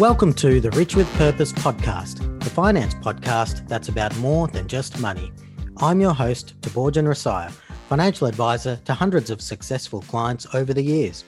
[0.00, 4.98] Welcome to the Rich with Purpose podcast, the finance podcast that's about more than just
[4.98, 5.30] money.
[5.76, 7.50] I'm your host, Thabojan Rasaya,
[7.90, 11.26] financial advisor to hundreds of successful clients over the years.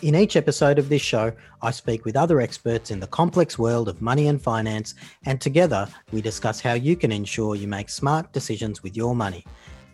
[0.00, 3.90] In each episode of this show, I speak with other experts in the complex world
[3.90, 4.94] of money and finance,
[5.26, 9.44] and together we discuss how you can ensure you make smart decisions with your money.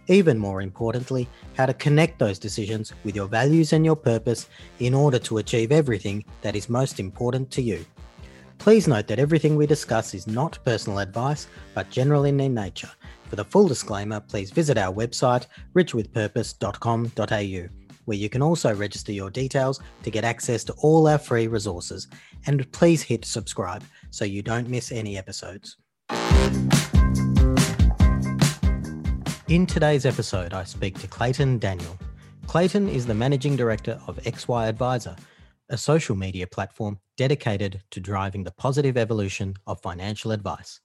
[0.06, 4.94] Even more importantly, how to connect those decisions with your values and your purpose in
[4.94, 7.84] order to achieve everything that is most important to you.
[8.60, 12.90] Please note that everything we discuss is not personal advice, but general in nature.
[13.30, 17.68] For the full disclaimer, please visit our website, richwithpurpose.com.au,
[18.04, 22.08] where you can also register your details to get access to all our free resources.
[22.46, 25.78] And please hit subscribe so you don't miss any episodes.
[29.48, 31.98] In today's episode, I speak to Clayton Daniel.
[32.46, 35.16] Clayton is the managing director of XY Adviser,
[35.70, 40.80] a social media platform dedicated to driving the positive evolution of financial advice.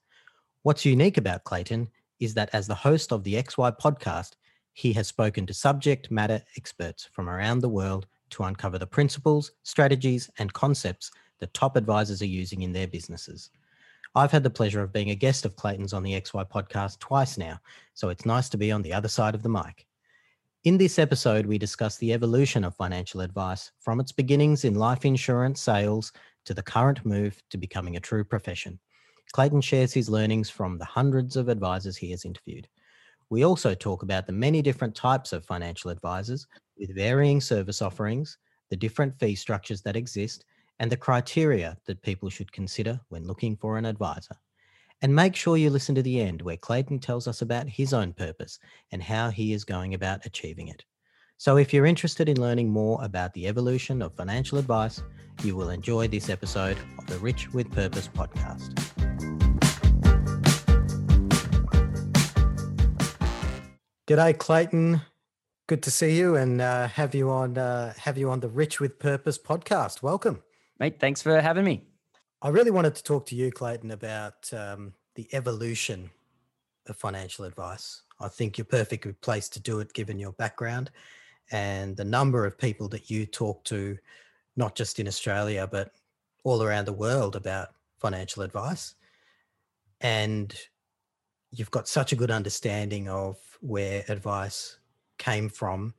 [0.62, 4.34] What's unique about Clayton is that as the host of the XY podcast,
[4.74, 9.52] he has spoken to subject matter experts from around the world to uncover the principles,
[9.64, 13.50] strategies, and concepts that top advisors are using in their businesses.
[14.14, 17.38] I've had the pleasure of being a guest of Clayton's on the XY podcast twice
[17.38, 17.60] now,
[17.94, 19.88] so it's nice to be on the other side of the mic.
[20.66, 25.06] In this episode, we discuss the evolution of financial advice from its beginnings in life
[25.06, 26.12] insurance sales
[26.46, 28.80] to the current move to becoming a true profession.
[29.32, 32.68] Clayton shares his learnings from the hundreds of advisors he has interviewed.
[33.30, 36.48] We also talk about the many different types of financial advisors
[36.80, 38.36] with varying service offerings,
[38.72, 40.46] the different fee structures that exist,
[40.80, 44.36] and the criteria that people should consider when looking for an advisor.
[45.02, 48.14] And make sure you listen to the end where Clayton tells us about his own
[48.14, 48.60] purpose
[48.92, 50.84] and how he is going about achieving it.
[51.38, 55.04] So, if you're interested in learning more about the evolution of financial advice,
[55.44, 58.74] you will enjoy this episode of the Rich with Purpose podcast.
[64.08, 65.02] G'day, Clayton.
[65.68, 68.80] Good to see you and uh, have you on uh, have you on the Rich
[68.80, 70.02] with Purpose podcast.
[70.02, 70.42] Welcome,
[70.80, 71.00] mate.
[71.00, 71.84] Thanks for having me.
[72.46, 76.12] I really wanted to talk to you, Clayton, about um, the evolution
[76.88, 78.04] of financial advice.
[78.20, 80.92] I think you're perfectly placed to do it given your background
[81.52, 83.98] and the number of people that you talk to,
[84.56, 85.94] not just in Australia, but
[86.44, 88.94] all around the world about financial advice.
[90.02, 90.56] And
[91.50, 94.78] you've got such a good understanding of where advice
[95.18, 95.96] came from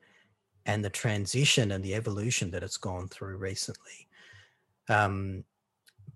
[0.64, 4.06] and the transition and the evolution that it's gone through recently.
[4.88, 5.42] Um,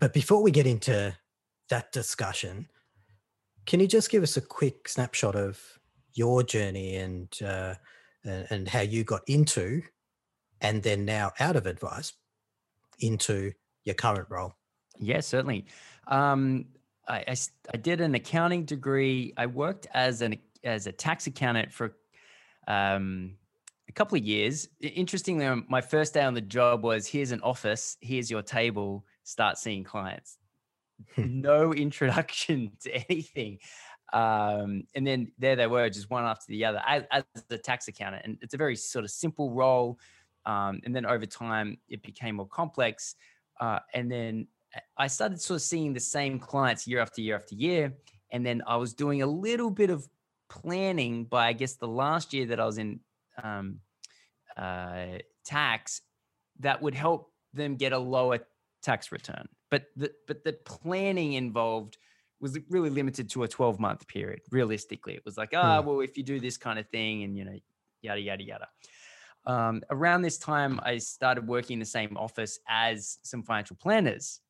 [0.01, 1.15] but before we get into
[1.69, 2.69] that discussion,
[3.67, 5.61] can you just give us a quick snapshot of
[6.15, 7.75] your journey and uh,
[8.25, 9.83] and how you got into
[10.61, 12.13] and then now out of advice
[12.99, 13.53] into
[13.85, 14.55] your current role?
[14.99, 15.67] Yeah, certainly.
[16.09, 16.67] Um,
[17.09, 17.37] I, I,
[17.73, 19.33] I, did an accounting degree.
[19.37, 21.97] I worked as an as a tax accountant for
[22.69, 23.37] um,
[23.89, 24.69] a couple of years.
[24.81, 29.59] Interestingly, my first day on the job was here's an office, here's your table, start
[29.59, 30.39] seeing clients.
[31.15, 31.41] Hmm.
[31.41, 33.59] no introduction to anything.
[34.13, 37.89] Um, and then there they were, just one after the other, as, as a tax
[37.89, 38.25] accountant.
[38.25, 39.99] And it's a very sort of simple role.
[40.47, 43.15] Um, and then over time, it became more complex.
[43.61, 44.49] Uh, and then
[44.97, 47.93] I started sort of seeing the same clients year after year after year.
[48.33, 50.09] And then I was doing a little bit of
[50.49, 53.01] planning by, I guess, the last year that I was in
[53.43, 53.81] um,
[54.57, 56.03] uh, tax
[56.61, 58.41] that would help them get a lower
[58.83, 59.49] tax return.
[59.71, 61.97] But the but the planning involved
[62.41, 64.41] was really limited to a 12 month period.
[64.51, 67.37] Realistically, it was like, ah, oh, well, if you do this kind of thing, and
[67.37, 67.59] you know,
[68.03, 68.69] yada yada yada.
[69.47, 74.41] Um, around this time, I started working in the same office as some financial planners,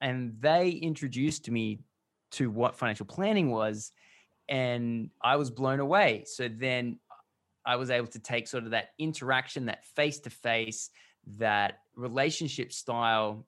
[0.00, 1.80] and they introduced me
[2.32, 3.92] to what financial planning was,
[4.48, 6.24] and I was blown away.
[6.26, 6.98] So then
[7.64, 10.90] I was able to take sort of that interaction, that face to face,
[11.38, 13.46] that relationship style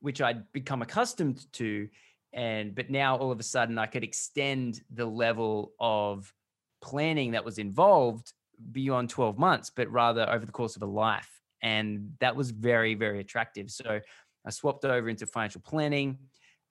[0.00, 1.88] which I'd become accustomed to.
[2.32, 6.32] And but now all of a sudden I could extend the level of
[6.80, 8.32] planning that was involved
[8.72, 11.42] beyond 12 months, but rather over the course of a life.
[11.62, 13.70] And that was very, very attractive.
[13.70, 14.00] So
[14.44, 16.18] I swapped over into financial planning.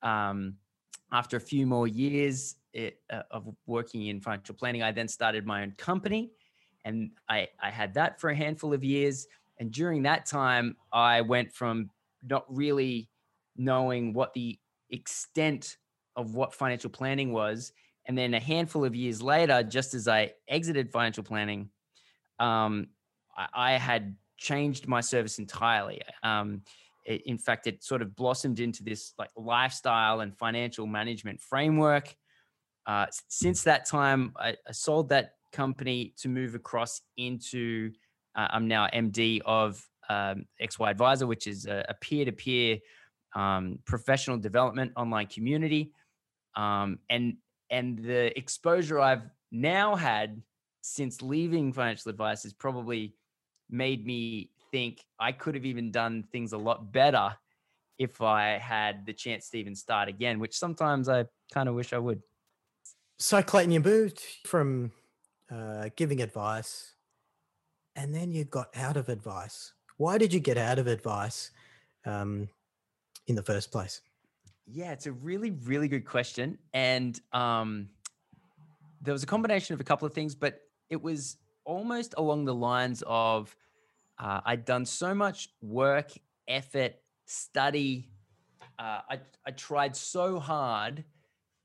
[0.01, 0.55] Um,
[1.11, 5.45] after a few more years it, uh, of working in financial planning, I then started
[5.45, 6.31] my own company.
[6.85, 9.27] And I, I had that for a handful of years.
[9.57, 11.89] And during that time, I went from
[12.23, 13.09] not really
[13.57, 14.59] knowing what the
[14.89, 15.77] extent
[16.15, 17.71] of what financial planning was.
[18.05, 21.69] And then a handful of years later, just as I exited financial planning,
[22.39, 22.87] um,
[23.35, 26.01] I, I, had changed my service entirely.
[26.23, 26.61] Um,
[27.05, 32.15] it, in fact, it sort of blossomed into this like lifestyle and financial management framework.
[32.85, 37.91] Uh, since that time, I, I, sold that company to move across into.
[38.35, 42.77] Uh, I'm now MD of um, XY Adviser, which is a, a peer-to-peer
[43.37, 45.91] um, professional development online community,
[46.55, 47.37] um, and
[47.69, 50.41] and the exposure I've now had
[50.81, 53.13] since leaving financial advice has probably
[53.69, 57.35] made me think I could have even done things a lot better
[57.99, 61.93] if I had the chance to even start again, which sometimes I kind of wish
[61.93, 62.21] I would.
[63.19, 64.91] So, Clayton, you moved from
[65.51, 66.93] uh, giving advice
[67.95, 69.73] and then you got out of advice.
[69.97, 71.51] Why did you get out of advice
[72.05, 72.47] um,
[73.27, 74.01] in the first place?
[74.65, 76.57] Yeah, it's a really, really good question.
[76.73, 77.89] And um,
[79.01, 82.55] there was a combination of a couple of things, but it was almost along the
[82.55, 83.55] lines of
[84.19, 86.11] uh, I'd done so much work,
[86.47, 86.95] effort,
[87.25, 88.09] study.
[88.79, 91.03] Uh, I, I tried so hard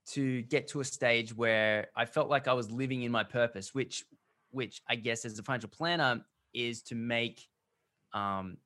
[0.05, 3.75] to get to a stage where I felt like I was living in my purpose,
[3.75, 4.05] which,
[4.51, 7.47] which I guess as a financial planner is to make
[8.13, 8.59] um,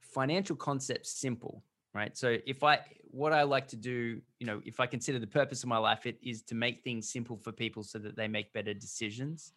[0.00, 2.16] financial concepts simple, right?
[2.16, 2.80] So if I,
[3.10, 6.06] what I like to do, you know, if I consider the purpose of my life,
[6.06, 9.52] it is to make things simple for people so that they make better decisions.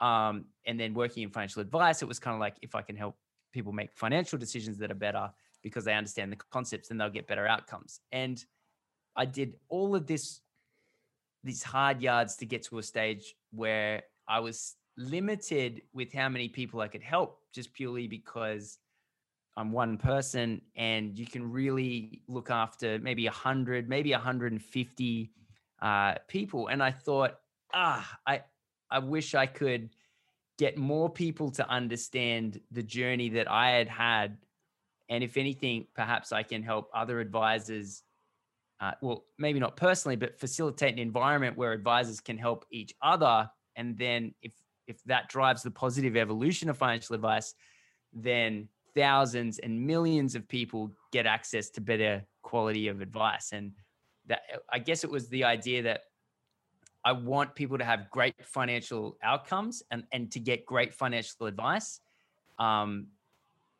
[0.00, 2.96] Um, and then working in financial advice, it was kind of like if I can
[2.96, 3.16] help
[3.52, 5.30] people make financial decisions that are better
[5.62, 8.00] because they understand the concepts, then they'll get better outcomes.
[8.12, 8.44] And
[9.16, 10.40] I did all of this,
[11.42, 16.48] these hard yards to get to a stage where I was limited with how many
[16.48, 18.78] people I could help just purely because
[19.56, 25.30] I'm one person and you can really look after maybe 100, maybe 150
[25.80, 26.68] uh, people.
[26.68, 27.38] And I thought,
[27.72, 28.42] ah, I,
[28.90, 29.90] I wish I could
[30.58, 34.38] get more people to understand the journey that I had had.
[35.08, 38.02] And if anything, perhaps I can help other advisors.
[38.80, 43.48] Uh, well, maybe not personally, but facilitate an environment where advisors can help each other.
[43.74, 44.52] And then if
[44.86, 47.54] if that drives the positive evolution of financial advice,
[48.12, 53.52] then thousands and millions of people get access to better quality of advice.
[53.52, 53.72] And
[54.26, 56.00] that I guess it was the idea that
[57.04, 62.00] I want people to have great financial outcomes and, and to get great financial advice.
[62.58, 63.08] Um,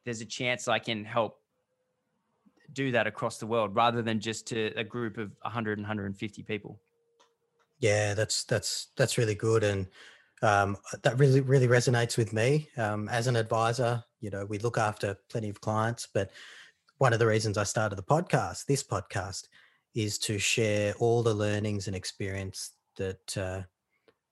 [0.04, 1.40] there's a chance I can help
[2.72, 6.42] do that across the world rather than just to a group of 100 and 150
[6.42, 6.78] people.
[7.78, 9.86] Yeah, that's that's that's really good, and
[10.40, 14.02] um, that really really resonates with me um, as an advisor.
[14.26, 16.32] You know, we look after plenty of clients, but
[16.98, 19.44] one of the reasons I started the podcast, this podcast,
[19.94, 23.62] is to share all the learnings and experience that uh,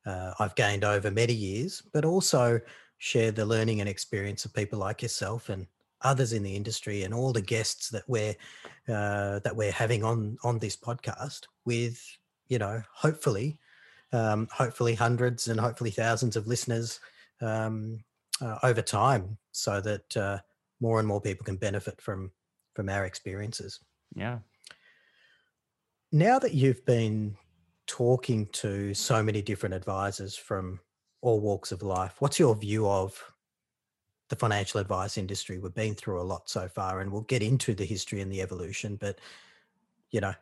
[0.04, 2.60] uh, I've gained over many years, but also
[2.98, 5.64] share the learning and experience of people like yourself and
[6.02, 8.34] others in the industry and all the guests that we're
[8.88, 12.02] uh, that we're having on on this podcast with
[12.48, 13.60] you know hopefully
[14.12, 16.98] um, hopefully hundreds and hopefully thousands of listeners
[17.40, 18.02] um,
[18.40, 20.38] uh, over time so that uh,
[20.80, 22.30] more and more people can benefit from
[22.74, 23.80] from our experiences
[24.14, 24.38] yeah
[26.12, 27.36] now that you've been
[27.86, 30.80] talking to so many different advisors from
[31.20, 33.20] all walks of life, what's your view of
[34.28, 35.58] the financial advice industry?
[35.58, 38.42] We've been through a lot so far, and we'll get into the history and the
[38.42, 38.96] evolution.
[38.96, 39.18] But
[40.10, 40.34] you know,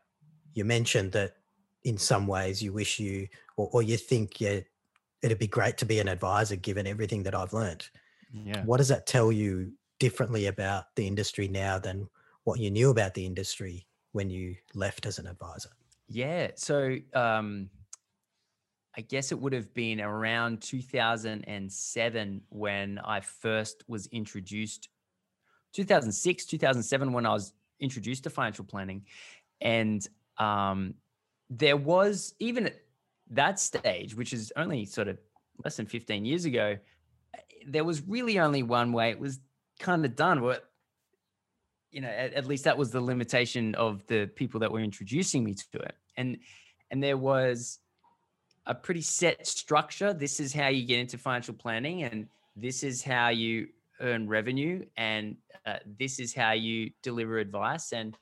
[0.54, 1.36] you mentioned that
[1.84, 4.60] in some ways you wish you or, or you think yeah,
[5.22, 7.88] it'd be great to be an advisor given everything that I've learned.
[8.32, 8.64] Yeah.
[8.64, 12.08] What does that tell you differently about the industry now than
[12.44, 15.70] what you knew about the industry when you left as an advisor?
[16.08, 16.50] Yeah.
[16.56, 17.70] So um,
[18.96, 24.88] I guess it would have been around 2007 when I first was introduced,
[25.74, 29.06] 2006, 2007, when I was introduced to financial planning.
[29.60, 30.06] And
[30.38, 30.94] um,
[31.48, 32.70] there was, even
[33.32, 35.18] that stage, which is only sort of
[35.64, 36.76] less than 15 years ago,
[37.66, 39.40] there was really only one way it was
[39.78, 40.42] kind of done.
[40.42, 40.68] What
[41.90, 45.44] you know, at, at, least that was the limitation of the people that were introducing
[45.44, 45.94] me to it.
[46.16, 46.38] And
[46.90, 47.78] and there was
[48.66, 50.12] a pretty set structure.
[50.12, 53.68] This is how you get into financial planning, and this is how you
[54.00, 55.36] earn revenue, and
[55.66, 57.92] uh, this is how you deliver advice.
[57.92, 58.16] And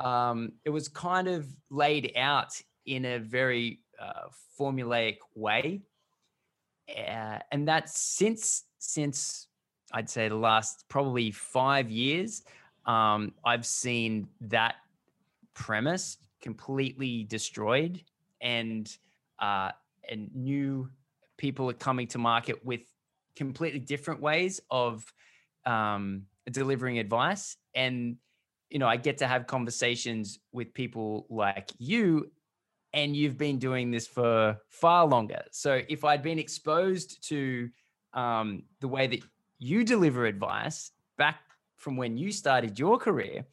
[0.00, 4.28] um, it was kind of laid out in a very uh,
[4.58, 5.82] formulaic way.
[6.88, 9.48] Uh, and that's since since
[9.92, 12.42] I'd say the last probably five years,
[12.86, 14.76] um, I've seen that
[15.54, 18.02] premise completely destroyed,
[18.40, 18.90] and
[19.38, 19.72] uh,
[20.08, 20.88] and new
[21.36, 22.80] people are coming to market with
[23.36, 25.04] completely different ways of
[25.66, 28.16] um, delivering advice, and
[28.70, 32.30] you know, I get to have conversations with people like you,
[32.92, 35.42] and you've been doing this for far longer.
[35.50, 37.70] So if I'd been exposed to
[38.14, 39.20] um, the way that
[39.58, 41.40] you deliver advice back
[41.76, 43.44] from when you started your career,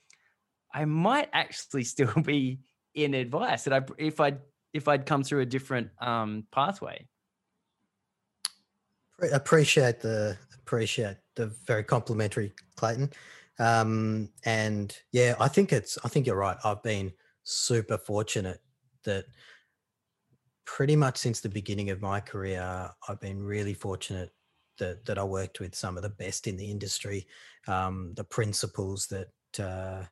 [0.73, 2.59] I might actually still be
[2.93, 4.39] in advice that I if I'd
[4.73, 7.07] if I'd come through a different um, pathway.
[9.31, 13.11] Appreciate the appreciate the very complimentary Clayton.
[13.59, 16.57] Um, and yeah, I think it's, I think you're right.
[16.63, 17.13] I've been
[17.43, 18.59] super fortunate
[19.05, 19.25] that
[20.65, 24.31] pretty much since the beginning of my career, I've been really fortunate
[24.77, 27.27] that, that I worked with some of the best in the industry.
[27.67, 30.03] Um, the principles that uh,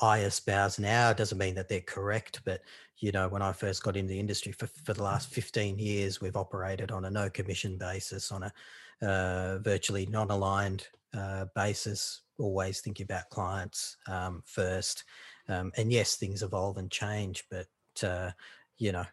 [0.00, 2.62] I espouse now doesn't mean that they're correct, but
[2.98, 6.20] you know, when I first got into the industry for, for the last 15 years,
[6.20, 8.52] we've operated on a no commission basis, on a
[9.06, 15.04] uh, virtually non-aligned uh, basis, always thinking about clients um, first.
[15.48, 17.66] Um, and yes, things evolve and change, but
[18.02, 18.30] uh,
[18.78, 19.04] you know,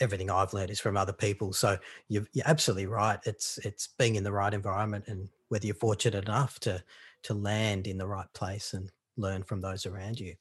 [0.00, 1.52] everything I've learned is from other people.
[1.52, 3.18] So you're, you're, absolutely right.
[3.24, 6.82] It's it's being in the right environment and whether you're fortunate enough to
[7.24, 10.34] to land in the right place and learn from those around you.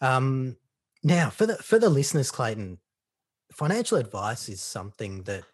[0.00, 0.56] Um,
[1.02, 2.78] now, for the for the listeners, Clayton,
[3.52, 5.44] financial advice is something that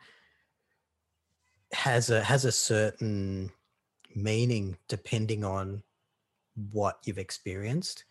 [1.73, 3.51] has a has a certain
[4.15, 5.83] meaning depending on
[6.73, 8.05] what you've experienced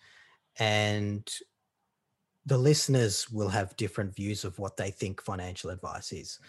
[0.58, 1.28] and
[2.46, 6.40] the listeners will have different views of what they think financial advice is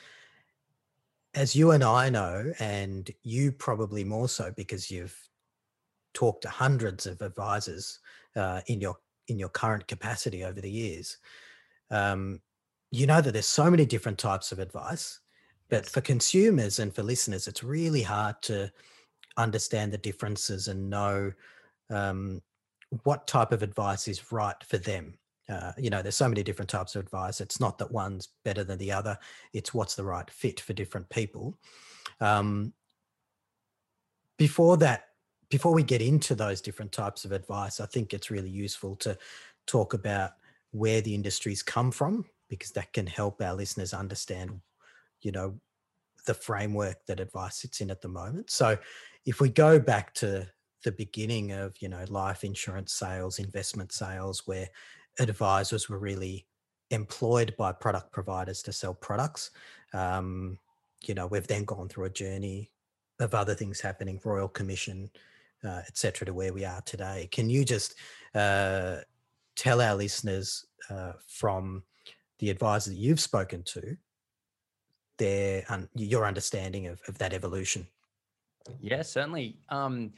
[1.34, 5.16] as you and I know and you probably more so because you've
[6.14, 7.98] talked to hundreds of advisors
[8.36, 8.96] uh, in your
[9.28, 11.18] in your current capacity over the years
[11.90, 12.40] um,
[12.90, 15.20] you know that there's so many different types of advice
[15.68, 15.88] but yes.
[15.90, 18.70] for consumers and for listeners it's really hard to
[19.36, 21.32] understand the differences and know
[21.90, 22.40] um,
[23.02, 25.14] what type of advice is right for them.
[25.48, 27.40] Uh, you know, there's so many different types of advice.
[27.40, 29.18] It's not that one's better than the other.
[29.52, 31.56] It's what's the right fit for different people.
[32.20, 32.72] Um,
[34.36, 35.08] before that,
[35.48, 39.16] before we get into those different types of advice, I think it's really useful to
[39.66, 40.32] talk about
[40.72, 44.60] where the industries come from because that can help our listeners understand,
[45.22, 45.58] you know,
[46.26, 48.50] the framework that advice sits in at the moment.
[48.50, 48.76] So
[49.24, 50.48] if we go back to
[50.86, 54.68] the beginning of you know life insurance sales investment sales where
[55.18, 56.46] advisors were really
[56.90, 59.50] employed by product providers to sell products.
[59.92, 60.58] Um,
[61.04, 62.70] you know we've then gone through a journey
[63.20, 65.10] of other things happening royal commission
[65.64, 67.28] uh, etc to where we are today.
[67.32, 67.94] Can you just
[68.34, 68.98] uh,
[69.56, 71.82] tell our listeners uh, from
[72.38, 73.96] the advisor that you've spoken to
[75.18, 77.86] their um, your understanding of, of that evolution?
[78.80, 79.58] Yeah, certainly.
[79.70, 80.12] Um,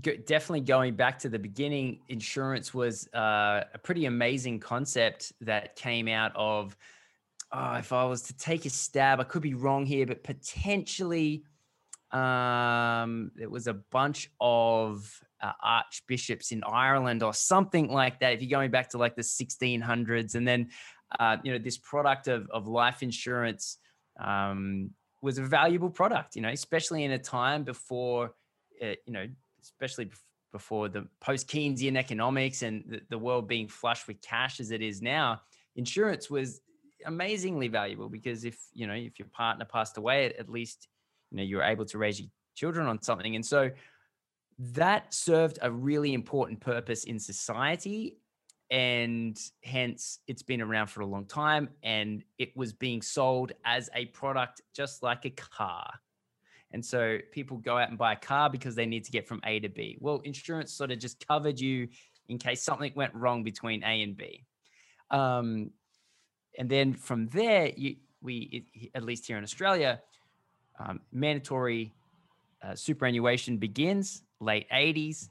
[0.00, 6.08] definitely going back to the beginning, insurance was uh, a pretty amazing concept that came
[6.08, 6.76] out of.
[7.50, 11.44] Oh, if I was to take a stab, I could be wrong here, but potentially
[12.12, 18.34] um, it was a bunch of uh, archbishops in Ireland or something like that.
[18.34, 20.68] If you're going back to like the 1600s, and then
[21.18, 23.78] uh, you know this product of of life insurance
[24.20, 24.90] um,
[25.22, 28.34] was a valuable product, you know, especially in a time before,
[28.82, 29.26] uh, you know,
[29.70, 30.10] especially
[30.52, 34.82] before the post Keynesian economics and the, the world being flush with cash as it
[34.82, 35.40] is now.
[35.76, 36.60] Insurance was
[37.06, 40.88] amazingly valuable because if you know if your partner passed away, at least
[41.30, 43.70] you know you were able to raise your children on something, and so
[44.58, 48.18] that served a really important purpose in society
[48.70, 53.88] and hence it's been around for a long time and it was being sold as
[53.94, 55.88] a product just like a car
[56.72, 59.40] and so people go out and buy a car because they need to get from
[59.44, 59.96] a to b.
[60.00, 61.88] Well insurance sort of just covered you
[62.28, 64.44] in case something went wrong between a and b.
[65.10, 65.70] Um,
[66.58, 70.00] and then from there you, we at least here in australia
[70.78, 71.94] um, mandatory
[72.62, 75.28] uh, superannuation begins late 80s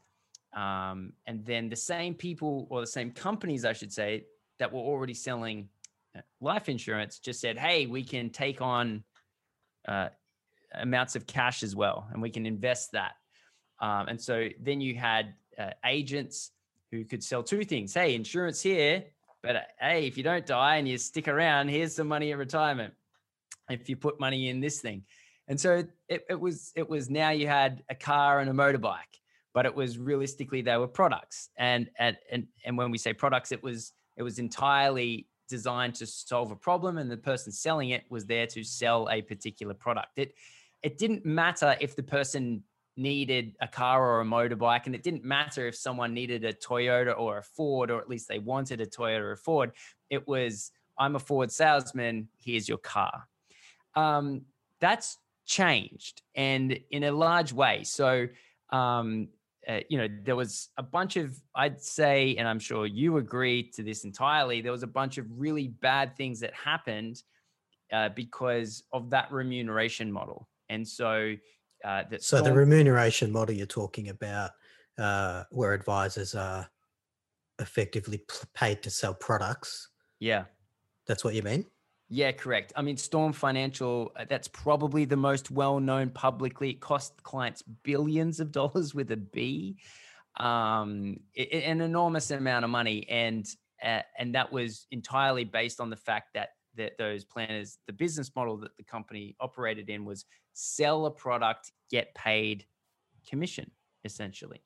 [0.58, 4.25] um, and then the same people or the same companies, I should say,
[4.58, 5.70] that were already selling
[6.15, 9.03] uh, life insurance just said, hey, we can take on
[9.88, 10.10] uh,
[10.74, 13.14] amounts of cash as well, and we can invest that.
[13.80, 16.52] Um, and so then you had uh, agents
[16.92, 17.94] who could sell two things.
[17.94, 19.06] Hey, insurance here,
[19.44, 22.38] but uh, hey, if you don't die and you stick around, here's some money at
[22.38, 22.94] retirement.
[23.70, 25.04] If you put money in this thing,
[25.48, 29.20] and so it, it was it was now you had a car and a motorbike,
[29.54, 31.50] but it was realistically they were products.
[31.58, 36.06] And and and and when we say products, it was it was entirely designed to
[36.06, 40.18] solve a problem, and the person selling it was there to sell a particular product.
[40.18, 40.34] It
[40.88, 42.63] it didn't matter if the person
[42.96, 47.13] needed a car or a motorbike, and it didn't matter if someone needed a Toyota
[47.20, 49.74] or a Ford, or at least they wanted a Toyota or a Ford.
[50.10, 53.27] It was, I'm a Ford salesman, here's your car.
[53.96, 54.44] Um,
[54.79, 57.84] that's changed and in a large way.
[57.84, 58.27] So,
[58.70, 59.27] um,
[59.67, 63.70] uh, you know, there was a bunch of, I'd say, and I'm sure you agree
[63.72, 67.24] to this entirely, there was a bunch of really bad things that happened
[67.91, 70.48] uh, because of that remuneration model.
[70.70, 71.36] And so,
[71.86, 74.52] uh, that so the remuneration model you're talking about,
[74.98, 76.70] uh, where advisors are
[77.60, 78.22] effectively
[78.54, 79.90] paid to sell products.
[80.20, 80.46] Yeah,
[81.08, 81.66] that's what you mean.
[82.10, 82.72] Yeah, correct.
[82.76, 86.70] I mean, Storm Financial, uh, that's probably the most well known publicly.
[86.72, 89.78] It cost clients billions of dollars with a B,
[90.40, 93.06] um, it, an enormous amount of money.
[93.10, 93.46] And,
[93.84, 98.31] uh, and that was entirely based on the fact that, that those planners, the business
[98.36, 102.65] model that the company operated in was sell a product, get paid
[103.29, 103.69] commission,
[104.05, 104.62] essentially.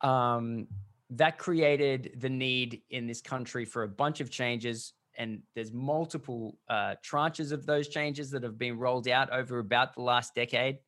[0.00, 0.66] Um,
[1.10, 6.58] that created the need in this country for a bunch of changes and there's multiple
[6.68, 10.78] uh, tranches of those changes that have been rolled out over about the last decade.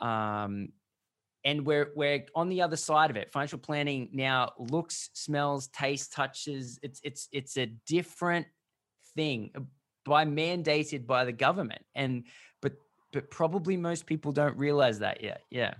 [0.00, 0.68] Um,
[1.44, 3.32] and we're we're on the other side of it.
[3.32, 6.78] Financial planning now looks, smells, tastes, touches.
[6.82, 8.46] It's it's it's a different
[9.14, 9.50] thing
[10.08, 11.84] by mandated by the government.
[11.94, 12.24] And
[12.60, 12.72] but
[13.12, 15.42] but probably most people don't realize that yet.
[15.50, 15.74] Yeah.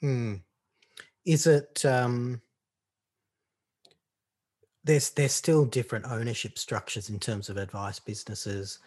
[0.00, 0.36] Hmm.
[1.24, 2.42] Is it um
[4.84, 8.78] there's there's still different ownership structures in terms of advice businesses.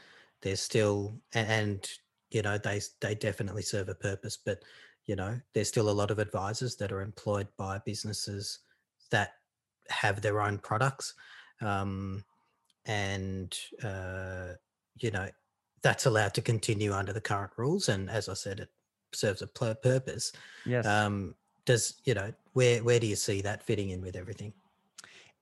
[0.41, 1.88] There's still and
[2.29, 4.63] you know they they definitely serve a purpose, but
[5.05, 8.60] you know there's still a lot of advisors that are employed by businesses
[9.10, 9.31] that
[9.89, 11.15] have their own products,
[11.62, 12.24] um,
[12.86, 14.53] and uh,
[15.00, 15.30] you know
[15.82, 17.89] that's allowed to continue under the current rules.
[17.89, 18.70] And as I said, it
[19.13, 20.32] serves a purpose.
[20.66, 20.86] Yes.
[20.86, 21.36] Um,
[21.66, 24.54] does you know where where do you see that fitting in with everything?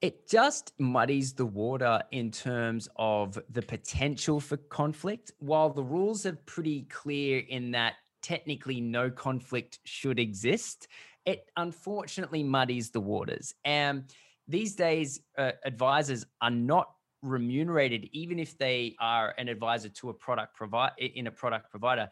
[0.01, 5.31] it just muddies the water in terms of the potential for conflict.
[5.39, 10.87] While the rules are pretty clear in that technically no conflict should exist,
[11.25, 13.55] it unfortunately muddies the waters.
[13.63, 14.03] And
[14.47, 16.89] these days, uh, advisors are not
[17.25, 22.09] remunerated, even if they are an advisor to a product provider in a product provider.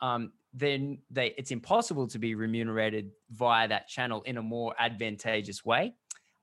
[0.00, 5.64] Um, then they it's impossible to be remunerated via that channel in a more advantageous
[5.64, 5.94] way.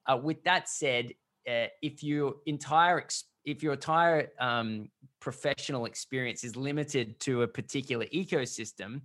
[0.05, 1.13] Uh, with that said,
[1.49, 3.05] uh, if your entire
[3.45, 9.01] if your entire um, professional experience is limited to a particular ecosystem,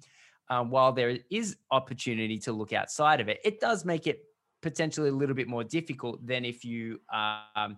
[0.51, 4.25] um, while there is opportunity to look outside of it, it does make it
[4.61, 7.77] potentially a little bit more difficult than if you um,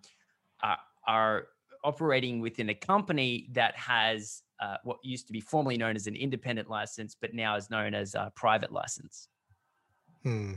[0.62, 1.48] are, are,
[1.84, 6.16] operating within a company that has uh, what used to be formerly known as an
[6.16, 9.28] independent license, but now is known as a private license.
[10.22, 10.54] Hmm.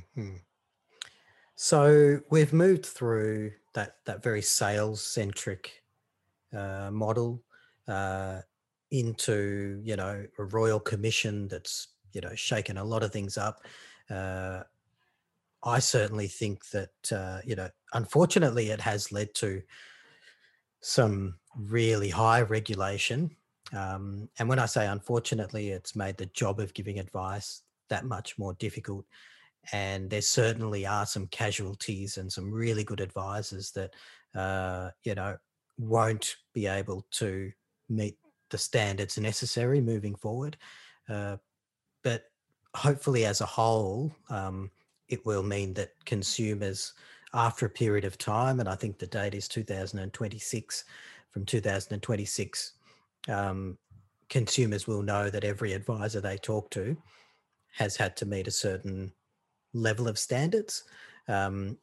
[1.56, 5.84] So we've moved through that that very sales centric
[6.56, 7.44] uh, model
[7.88, 8.42] uh,
[8.92, 13.66] into you know a royal commission that's you know shaken a lot of things up.
[14.10, 14.64] Uh,
[15.64, 19.62] I certainly think that uh, you know unfortunately it has led to
[20.88, 23.36] some really high regulation.
[23.74, 28.38] Um, and when I say unfortunately, it's made the job of giving advice that much
[28.38, 29.06] more difficult
[29.74, 33.94] and there certainly are some casualties and some really good advisors that
[34.36, 35.38] uh, you know
[35.78, 37.52] won't be able to
[37.90, 38.18] meet
[38.50, 40.58] the standards necessary moving forward
[41.10, 41.38] uh,
[42.04, 42.24] but
[42.76, 44.72] hopefully as a whole um,
[45.10, 46.94] it will mean that consumers
[47.38, 50.84] after a period of time and i think the date is 2026
[51.32, 52.74] from 2026
[53.30, 53.78] um,
[54.30, 56.98] consumers will know that every advisor they talk to
[57.78, 59.12] has had to meet a certain
[59.74, 60.84] level of standards.
[61.28, 61.78] Um,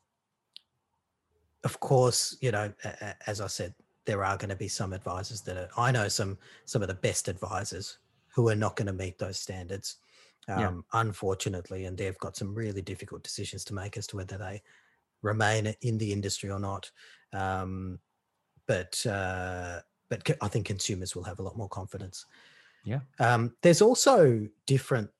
[1.62, 2.73] of course, you know,
[3.27, 6.37] as I said, there are going to be some advisors that are, I know some
[6.67, 7.99] some of the best advisors
[8.35, 9.97] who are not going to meet those standards,
[10.49, 11.01] um, yeah.
[11.01, 14.61] unfortunately, and they've got some really difficult decisions to make as to whether they
[15.25, 16.91] remain in the industry or not.
[17.33, 17.99] Um,
[18.69, 22.27] but uh, but I think consumers will have a lot more confidence.
[22.85, 23.01] Yeah.
[23.19, 25.11] Um, there's also different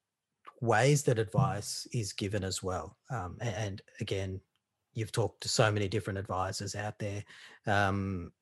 [0.61, 2.97] ways that advice is given as well.
[3.11, 4.41] Um, and again,
[4.93, 7.25] you've talked to so many different advisors out there.
[7.67, 8.33] Um,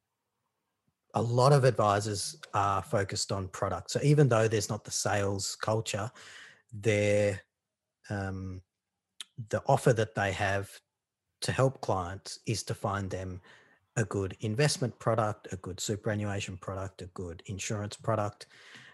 [1.14, 3.90] a lot of advisors are focused on product.
[3.90, 6.11] So even though there's not the sales culture,
[6.72, 7.38] they
[8.11, 8.62] um,
[9.48, 10.70] the offer that they have
[11.42, 13.40] to help clients is to find them
[13.96, 18.46] a good investment product, a good superannuation product, a good insurance product,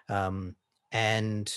[0.08, 0.56] um,
[0.92, 1.52] and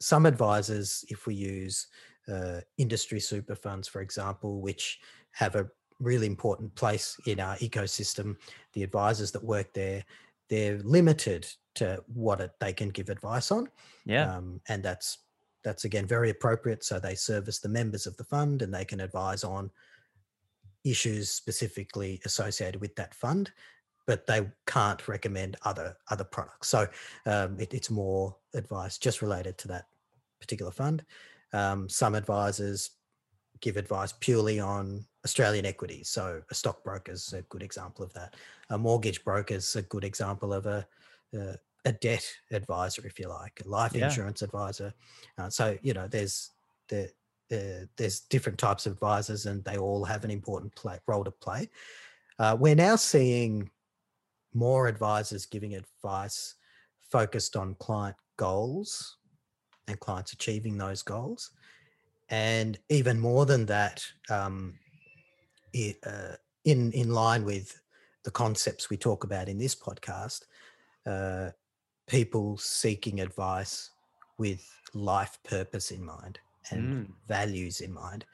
[0.00, 1.86] some advisors, if we use
[2.32, 5.00] uh, industry super funds, for example, which
[5.32, 5.68] have a
[6.00, 8.36] really important place in our ecosystem.
[8.74, 10.04] The advisors that work there,
[10.48, 13.68] they're limited to what it, they can give advice on.
[14.04, 14.36] Yeah.
[14.36, 15.18] Um, and that's
[15.62, 16.84] that's again very appropriate.
[16.84, 19.70] So they service the members of the fund and they can advise on
[20.84, 23.50] issues specifically associated with that fund,
[24.06, 26.68] but they can't recommend other other products.
[26.68, 26.86] So
[27.26, 29.86] um, it, it's more advice just related to that
[30.40, 31.04] particular fund.
[31.52, 32.90] Um, some advisors
[33.60, 36.08] give advice purely on Australian equities.
[36.10, 38.34] So a stockbroker is a good example of that.
[38.68, 40.86] A mortgage broker is a good example of a,
[41.34, 44.04] a, a debt advisor, if you like, a life Yeah.
[44.06, 44.92] insurance advisor.
[45.38, 46.50] Uh, so you know, there's
[46.88, 47.10] the
[47.54, 51.30] uh, there's different types of advisors, and they all have an important play, role to
[51.30, 51.70] play.
[52.38, 53.70] Uh, we're now seeing
[54.52, 56.54] more advisors giving advice
[57.10, 59.18] focused on client goals
[59.88, 61.50] and clients achieving those goals.
[62.30, 64.78] And even more than that, um,
[65.74, 67.78] i- uh, in, in line with
[68.24, 70.42] the concepts we talk about in this podcast,
[71.06, 71.50] uh,
[72.06, 73.90] people seeking advice
[74.38, 76.38] with life purpose in mind
[76.70, 77.12] and Mm.
[77.26, 78.24] values in mind.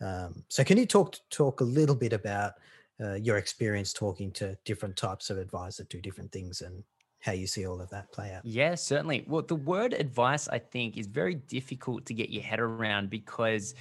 [0.00, 2.54] Um, so, can you talk talk a little bit about
[3.00, 6.84] uh, your experience talking to different types of advisors that do different things and
[7.20, 8.44] how you see all of that play out?
[8.44, 9.24] Yeah, certainly.
[9.26, 13.74] Well, the word advice, I think, is very difficult to get your head around because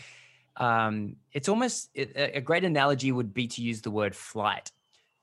[0.57, 4.71] um, it's almost a a great analogy would be to use the word flight.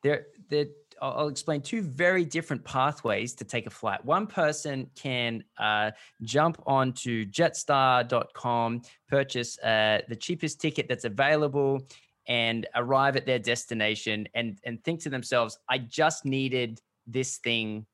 [0.03, 0.66] There, there.
[1.03, 4.05] I'll explain two very different pathways to take a flight.
[4.05, 5.91] One person can uh,
[6.23, 11.87] jump onto Jetstar.com, purchase uh, the cheapest ticket that's available,
[12.29, 17.87] and arrive at their destination, and and think to themselves, "I just needed this thing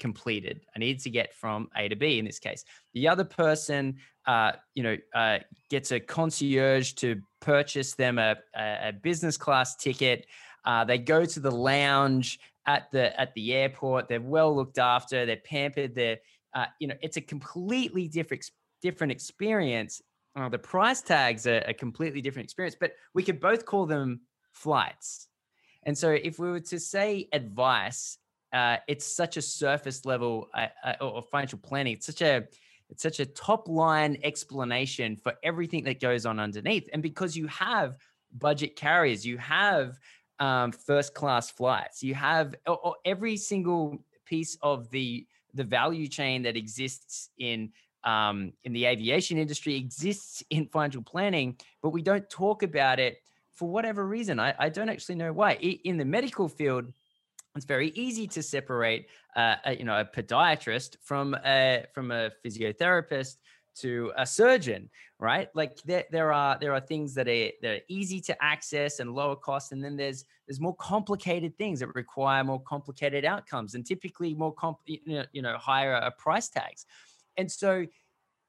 [0.00, 0.62] completed.
[0.74, 2.64] I need to get from A to B in this case.
[2.94, 3.96] The other person,
[4.26, 9.76] uh, you know, uh, gets a concierge to purchase them a, a, a business class
[9.76, 10.26] ticket.
[10.64, 14.08] Uh, they go to the lounge at the at the airport.
[14.08, 15.26] They're well looked after.
[15.26, 15.94] They're pampered.
[15.94, 16.18] They're,
[16.54, 18.50] uh, you know, it's a completely different
[18.82, 20.00] different experience.
[20.36, 24.20] Uh, the price tags are a completely different experience, but we could both call them
[24.52, 25.28] flights.
[25.84, 28.18] And so, if we were to say advice
[28.52, 31.94] uh, it's such a surface level uh, uh, or financial planning.
[31.94, 32.44] It's such a
[32.88, 36.88] it's such a top line explanation for everything that goes on underneath.
[36.92, 37.96] And because you have
[38.36, 39.96] budget carriers, you have
[40.40, 46.08] um, first class flights, you have or, or every single piece of the the value
[46.08, 47.70] chain that exists in
[48.04, 53.18] um, in the aviation industry exists in financial planning, but we don't talk about it
[53.52, 54.40] for whatever reason.
[54.40, 55.52] I, I don't actually know why.
[55.54, 56.86] In the medical field,
[57.54, 62.30] it's very easy to separate uh, a, you know a podiatrist from a from a
[62.44, 63.36] physiotherapist
[63.76, 67.80] to a surgeon right like there, there are there are things that are that are
[67.88, 72.42] easy to access and lower cost and then there's there's more complicated things that require
[72.42, 76.86] more complicated outcomes and typically more comp you know, higher uh, price tags
[77.36, 77.86] and so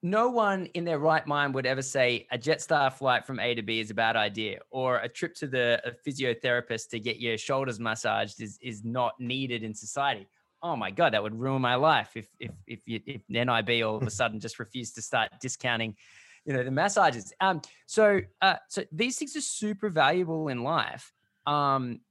[0.04, 3.62] no one in their right mind would ever say a Jetstar flight from A to
[3.62, 7.38] B is a bad idea, or a trip to the a physiotherapist to get your
[7.38, 10.28] shoulders massaged is is not needed in society.
[10.64, 13.98] Oh my god, that would ruin my life if if if you, if NIB all
[13.98, 15.96] of a sudden just refused to start discounting,
[16.46, 17.34] you know, the massages.
[17.40, 21.14] Um, so uh, so these things are super valuable in life.
[21.48, 22.02] Um,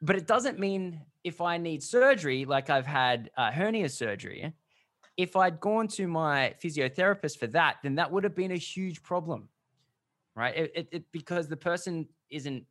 [0.00, 4.52] but it doesn't mean if I need surgery, like I've had uh, hernia surgery,
[5.16, 9.02] if I'd gone to my physiotherapist for that, then that would have been a huge
[9.02, 9.48] problem,
[10.36, 10.56] right?
[10.56, 12.64] It, it, it- because the person isn't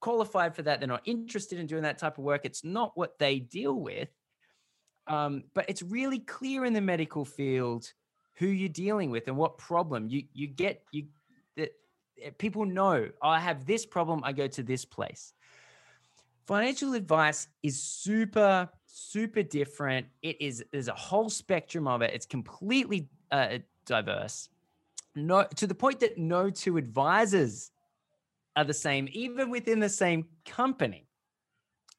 [0.00, 2.46] qualified for that, they're not interested in doing that type of work.
[2.46, 4.08] It's not what they deal with.
[5.10, 7.92] Um, but it's really clear in the medical field
[8.34, 10.82] who you're dealing with and what problem you you get.
[10.92, 11.06] You
[11.56, 11.72] that
[12.22, 13.08] eh, people know.
[13.20, 14.22] "Oh, I have this problem.
[14.24, 15.34] I go to this place
[16.50, 22.26] financial advice is super super different it is there's a whole spectrum of it it's
[22.26, 24.48] completely uh, diverse
[25.14, 27.70] no to the point that no two advisors
[28.56, 31.06] are the same even within the same company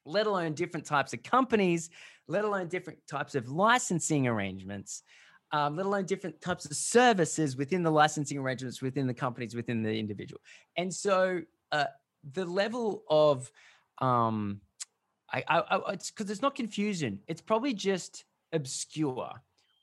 [0.06, 1.90] let alone different types of companies
[2.28, 5.04] let alone different types of licensing arrangements
[5.52, 9.84] um, let alone different types of services within the licensing arrangements within the companies within
[9.84, 10.40] the individual.
[10.78, 11.86] And so uh,
[12.34, 13.52] the level of
[14.00, 14.62] um
[15.32, 17.20] i i, I it's because there's not confusion.
[17.28, 19.32] It's probably just obscure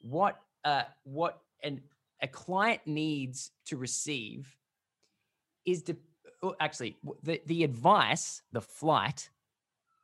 [0.03, 1.81] what uh what an
[2.21, 4.57] a client needs to receive
[5.65, 5.97] is the
[6.43, 9.31] oh, actually the the advice the flight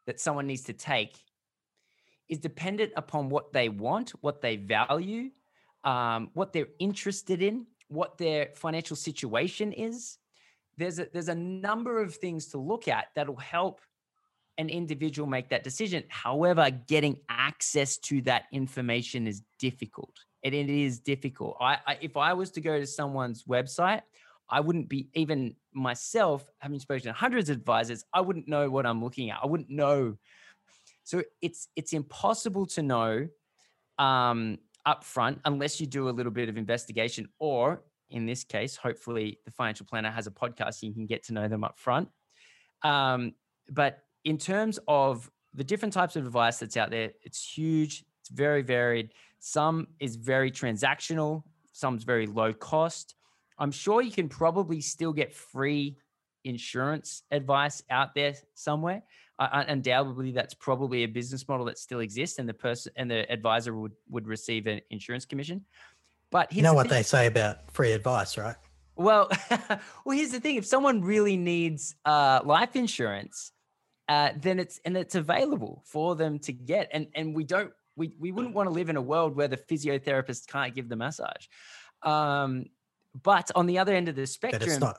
[0.07, 1.17] that someone needs to take
[2.29, 5.31] is dependent upon what they want what they value
[5.85, 10.19] um, what they're interested in what their financial situation is.
[10.77, 13.81] There's a, there's a number of things to look at that'll help
[14.59, 16.05] an individual make that decision.
[16.09, 20.15] However, getting access to that information is difficult.
[20.43, 21.57] And it is difficult.
[21.61, 24.03] I, I if I was to go to someone's website,
[24.49, 28.05] I wouldn't be even myself having spoken to hundreds of advisors.
[28.13, 29.41] I wouldn't know what I'm looking at.
[29.43, 30.17] I wouldn't know.
[31.05, 33.29] So it's it's impossible to know
[33.99, 39.39] um, upfront unless you do a little bit of investigation, or in this case, hopefully
[39.45, 42.09] the financial planner has a podcast you can get to know them up front.
[42.83, 43.33] Um,
[43.71, 48.05] but in terms of the different types of advice that's out there, it's huge.
[48.21, 49.13] It's very varied.
[49.39, 51.43] Some is very transactional.
[51.73, 53.15] Some's very low cost.
[53.59, 55.97] I'm sure you can probably still get free
[56.45, 59.03] insurance advice out there somewhere.
[59.39, 63.31] Uh, undoubtedly, that's probably a business model that still exists, and the person and the
[63.31, 65.65] advisor would would receive an insurance commission.
[66.31, 66.99] But you know the what thing.
[66.99, 68.55] they say about free advice, right?
[68.97, 73.51] Well, well, here's the thing: if someone really needs uh, life insurance,
[74.09, 78.15] uh, then it's and it's available for them to get, and and we don't we
[78.21, 81.47] we wouldn't want to live in a world where the physiotherapist can't give the massage.
[82.03, 82.67] Um,
[83.23, 84.97] but on the other end of the spectrum, but it's not,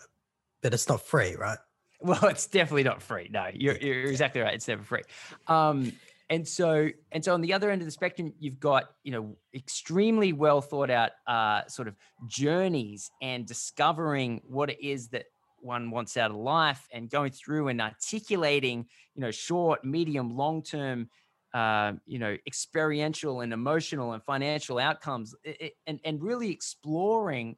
[0.62, 1.58] but it's not free, right?
[2.02, 3.30] Well, it's definitely not free.
[3.32, 4.54] No, you're, you're exactly right.
[4.54, 5.02] It's never free.
[5.48, 5.94] Um,
[6.30, 9.38] and so, and so on the other end of the spectrum, you've got, you know,
[9.56, 11.96] extremely well thought out uh, sort of
[12.28, 15.26] journeys and discovering what it is that
[15.60, 20.62] one wants out of life and going through and articulating, you know, short, medium, long
[20.62, 21.10] term,
[21.54, 27.56] uh, you know, experiential and emotional and financial outcomes, it, and and really exploring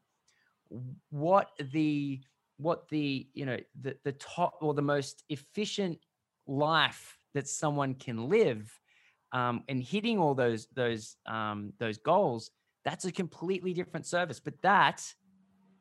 [1.10, 2.22] what the
[2.58, 6.00] what the you know the the top or the most efficient
[6.48, 8.72] life that someone can live
[9.32, 12.52] um, and hitting all those those um, those goals
[12.88, 14.40] that's a completely different service.
[14.40, 15.04] But that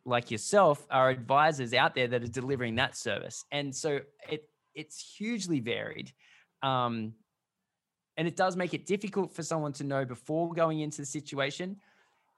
[0.05, 3.45] like yourself are advisors out there that are delivering that service.
[3.53, 6.13] And so it it's hugely varied
[6.65, 7.13] um,
[8.17, 11.77] and it does make it difficult for someone to know before going into the situation.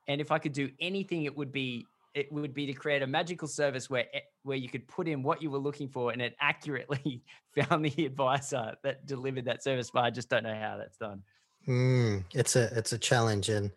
[0.07, 3.07] And if i could do anything it would be it would be to create a
[3.07, 4.07] magical service where
[4.42, 7.23] where you could put in what you were looking for and it accurately
[7.57, 11.23] found the advisor that delivered that service but i just don't know how that's done.
[11.66, 13.49] Mm, it's a it's a challenge.
[13.49, 13.71] And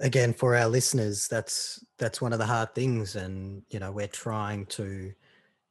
[0.00, 3.16] again for our listeners that's that's one of the hard things.
[3.16, 5.12] And you know we're trying to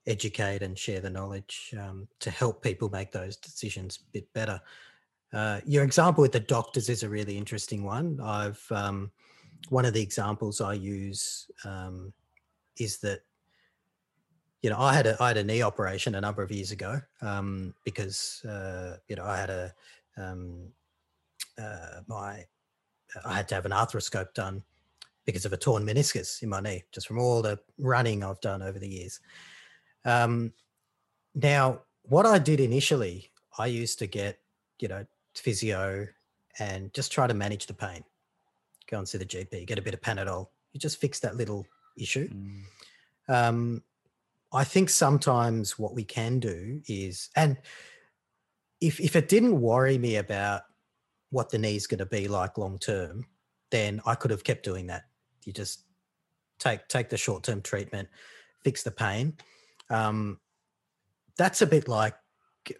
[0.07, 4.59] educate and share the knowledge um, to help people make those decisions a bit better.
[5.33, 8.19] Uh, your example with the doctors is a really interesting one.
[8.23, 9.11] I've um,
[9.69, 12.13] one of the examples I use um,
[12.77, 13.21] is that
[14.61, 16.99] you know I had a I had a knee operation a number of years ago
[17.21, 19.73] um, because uh, you know I had a
[20.17, 20.69] um,
[21.57, 22.45] uh, my
[23.25, 24.63] I had to have an arthroscope done
[25.25, 28.61] because of a torn meniscus in my knee, just from all the running I've done
[28.61, 29.19] over the years.
[30.05, 30.53] Um,
[31.35, 34.39] now, what I did initially, I used to get
[34.79, 36.07] you know physio
[36.59, 38.03] and just try to manage the pain
[38.89, 40.47] go and see the GP, get a bit of Panadol.
[40.73, 41.65] You just fix that little
[41.97, 42.29] issue.
[42.29, 42.61] Mm.
[43.29, 43.83] Um,
[44.53, 47.57] I think sometimes what we can do is, and
[48.79, 50.63] if if it didn't worry me about
[51.29, 53.25] what the knee's going to be like long term,
[53.71, 55.03] then I could have kept doing that.
[55.43, 55.83] You just
[56.59, 58.07] take take the short term treatment,
[58.63, 59.35] fix the pain.
[59.89, 60.39] Um,
[61.37, 62.15] that's a bit like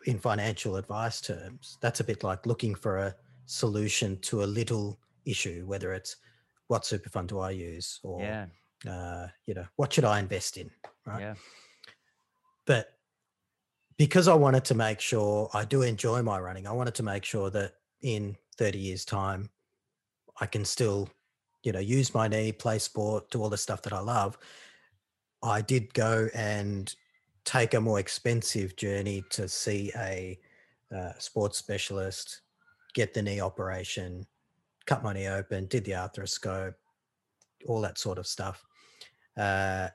[0.05, 1.77] in financial advice terms.
[1.81, 3.15] That's a bit like looking for a
[3.45, 6.15] solution to a little issue, whether it's
[6.67, 8.45] what super fund do I use or yeah.
[8.89, 10.69] uh, you know, what should I invest in?
[11.05, 11.21] Right.
[11.21, 11.33] Yeah.
[12.65, 12.93] But
[13.97, 17.25] because I wanted to make sure I do enjoy my running, I wanted to make
[17.25, 19.49] sure that in 30 years' time,
[20.39, 21.09] I can still,
[21.63, 24.37] you know, use my knee, play sport, do all the stuff that I love.
[25.41, 26.93] I did go and
[27.45, 30.37] take a more expensive journey to see a
[30.95, 32.41] uh, sports specialist,
[32.93, 34.25] get the knee operation,
[34.87, 36.75] cut my knee open, did the arthroscope,
[37.67, 38.65] all that sort of stuff.
[39.35, 39.89] Uh,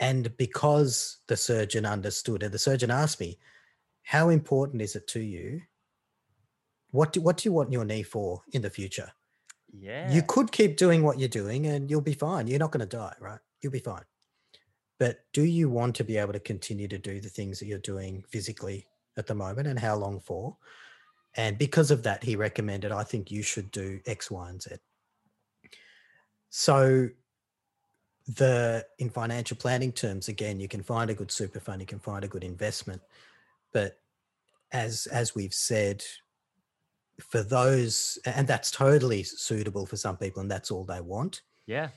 [0.00, 3.38] and because the surgeon understood, and the surgeon asked me,
[4.02, 5.62] "How important is it to you?
[6.90, 9.12] What do what do you want your knee for in the future?"
[9.72, 12.46] Yeah, you could keep doing what you're doing, and you'll be fine.
[12.48, 13.40] You're not going to die, right?
[13.62, 14.04] You'll be fine.
[14.98, 17.78] But do you want to be able to continue to do the things that you're
[17.78, 20.56] doing physically at the moment, and how long for?
[21.36, 24.76] And because of that, he recommended, I think you should do X, Y, and Z.
[26.48, 27.08] So
[28.36, 32.00] the in financial planning terms, again, you can find a good super fund, you can
[32.00, 33.00] find a good investment.
[33.72, 33.98] But
[34.72, 36.04] as as we've said,
[37.20, 41.42] for those, and that's totally suitable for some people, and that's all they want.
[41.66, 41.88] Yeah.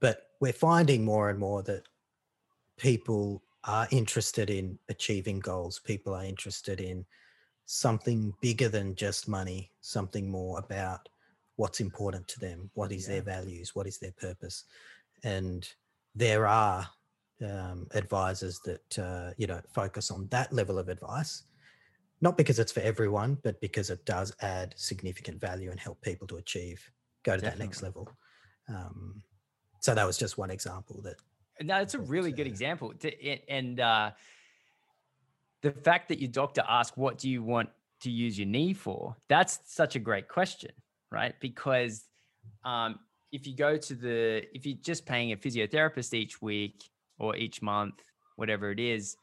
[0.00, 1.82] But we're finding more and more that
[2.76, 5.78] people are interested in achieving goals.
[5.78, 7.04] People are interested in
[7.66, 11.08] something bigger than just money, something more about
[11.56, 13.14] what's important to them, what is yeah.
[13.14, 14.64] their values, what is their purpose.
[15.22, 15.68] And
[16.14, 16.86] there are
[17.42, 21.44] um, advisors that, uh, you know, focus on that level of advice,
[22.20, 26.26] not because it's for everyone, but because it does add significant value and help people
[26.28, 26.90] to achieve,
[27.22, 27.58] go to Definitely.
[27.58, 28.08] that next level.
[28.68, 29.22] Um,
[29.80, 31.16] so that was just one example that
[31.62, 32.92] no, it's a really good example.
[33.48, 34.10] And uh,
[35.64, 37.70] the fact that your doctor asked, "What do you want
[38.02, 40.72] to use your knee for?" That's such a great question,
[41.10, 41.34] right?
[41.40, 42.04] Because
[42.64, 42.98] um,
[43.32, 46.84] if you go to the, if you're just paying a physiotherapist each week
[47.18, 47.94] or each month,
[48.36, 49.16] whatever it is,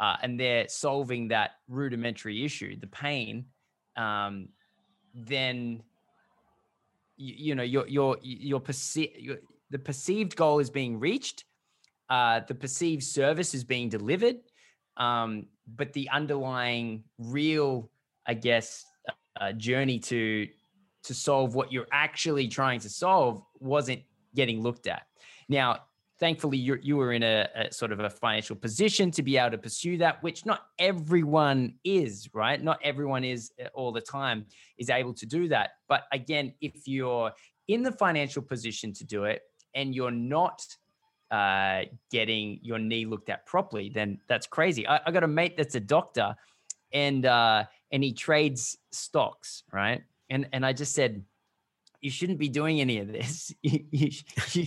[0.00, 3.46] uh, and they're solving that rudimentary issue, the pain,
[3.96, 4.48] um,
[5.14, 5.80] then
[7.16, 9.36] you, you know your your your, perce- your
[9.70, 11.44] the perceived goal is being reached
[12.10, 14.36] uh, the perceived service is being delivered,
[14.96, 17.90] um, but the underlying real,
[18.26, 18.84] I guess,
[19.40, 20.48] uh, journey to
[21.04, 24.02] to solve what you're actually trying to solve wasn't
[24.34, 25.02] getting looked at.
[25.48, 25.80] Now,
[26.18, 29.50] thankfully, you you were in a, a, sort of a financial position to be able
[29.50, 32.62] to pursue that, which not everyone is, right?
[32.62, 34.46] Not everyone is uh, all the time
[34.78, 35.70] is able to do that.
[35.88, 37.32] But again, if you're
[37.68, 39.42] in the financial position to do it
[39.74, 40.64] and you're not
[41.34, 44.86] uh, getting your knee looked at properly, then that's crazy.
[44.86, 46.36] I, I got a mate that's a doctor,
[46.92, 50.04] and uh, and he trades stocks, right?
[50.30, 51.24] And and I just said,
[52.00, 53.52] you shouldn't be doing any of this.
[53.62, 54.10] you, you,
[54.52, 54.66] you,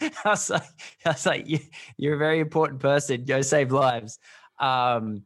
[0.24, 0.62] I was like,
[1.04, 1.58] I was like, you,
[2.10, 3.24] are a very important person.
[3.26, 4.18] Go save lives.
[4.58, 5.24] Um,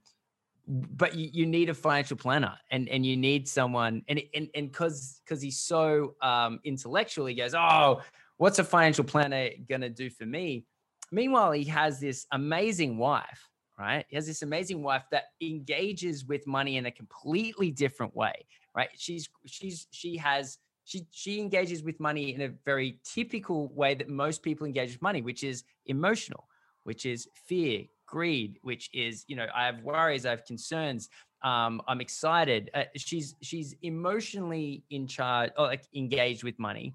[0.67, 4.73] but you, you need a financial planner and, and you need someone and and and
[4.73, 8.01] because because he's so um, intellectual, he goes, oh,
[8.37, 10.65] what's a financial planner going to do for me?
[11.11, 14.05] Meanwhile, he has this amazing wife, right?
[14.09, 18.33] He has this amazing wife that engages with money in a completely different way,
[18.75, 18.89] right?
[18.97, 24.09] She's she's she has she she engages with money in a very typical way that
[24.09, 26.49] most people engage with money, which is emotional,
[26.85, 31.09] which is fear, greed, which is you know I have worries, I have concerns,
[31.45, 32.71] um, I'm excited.
[32.75, 36.95] Uh, she's she's emotionally in charge, or like engaged with money,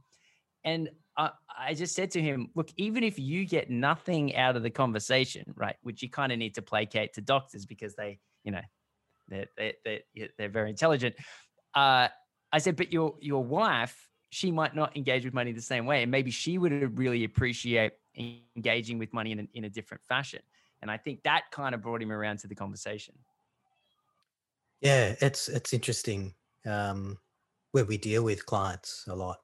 [0.63, 4.63] and I, I just said to him, look, even if you get nothing out of
[4.63, 8.53] the conversation, right, which you kind of need to placate to doctors because they, you
[8.53, 8.61] know,
[9.27, 9.99] they're, they're,
[10.37, 11.15] they're, very intelligent.
[11.75, 12.07] Uh,
[12.51, 16.03] I said, but your, your wife, she might not engage with money the same way.
[16.03, 17.91] And maybe she would really appreciate
[18.55, 20.39] engaging with money in a, in a different fashion.
[20.81, 23.13] And I think that kind of brought him around to the conversation.
[24.79, 26.33] Yeah, it's it's interesting
[26.65, 27.17] um,
[27.73, 29.39] where we deal with clients a lot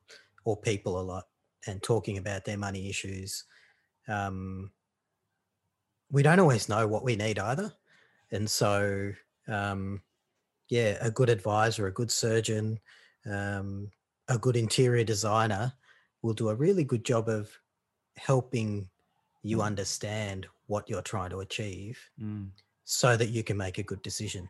[0.45, 1.25] or people a lot
[1.67, 3.43] and talking about their money issues.
[4.07, 4.71] Um,
[6.11, 7.73] we don't always know what we need either.
[8.31, 9.11] And so,
[9.47, 10.01] um,
[10.69, 12.79] yeah, a good advisor, a good surgeon,
[13.29, 13.91] um,
[14.27, 15.73] a good interior designer
[16.21, 17.49] will do a really good job of
[18.17, 18.89] helping
[19.43, 19.63] you mm.
[19.63, 22.47] understand what you're trying to achieve mm.
[22.83, 24.49] so that you can make a good decision.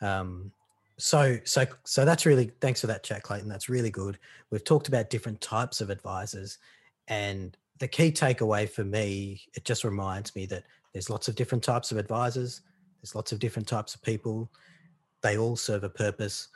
[0.00, 0.52] Um,
[0.98, 3.48] so so so that's really thanks for that chat clayton.
[3.48, 4.18] That's really good.
[4.50, 6.58] We've talked about different types of advisors
[7.06, 11.62] and the key takeaway for me it just reminds me that there's lots of different
[11.62, 12.62] types of advisors
[13.00, 14.50] there's lots of different types of people.
[15.22, 16.48] They all serve a purpose.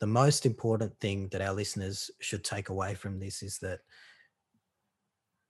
[0.00, 3.80] The most important thing that our listeners should take away from this is that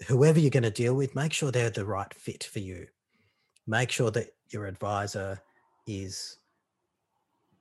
[0.07, 2.87] whoever you're going to deal with make sure they're the right fit for you.
[3.67, 5.43] Make sure that your advisor
[5.87, 6.39] is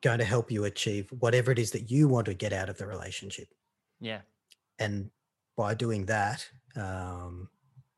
[0.01, 2.77] going to help you achieve whatever it is that you want to get out of
[2.77, 3.47] the relationship.
[3.99, 4.21] Yeah.
[4.79, 5.09] And
[5.55, 7.49] by doing that, um,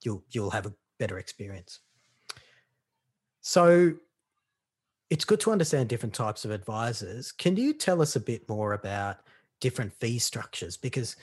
[0.03, 1.79] you'll you'll have a better experience.
[3.41, 3.93] So
[5.09, 7.31] it's good to understand different types of advisors.
[7.31, 9.17] Can you tell us a bit more about
[9.59, 10.77] different fee structures?
[10.77, 11.15] Because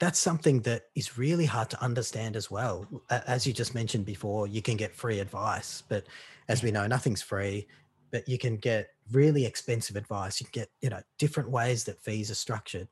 [0.00, 2.86] that's something that is really hard to understand as well.
[3.10, 6.04] As you just mentioned before, you can get free advice, but
[6.48, 7.68] as we know, nothing's free
[8.10, 10.40] but you can get really expensive advice.
[10.40, 12.88] You can get, you know, different ways that fees are structured.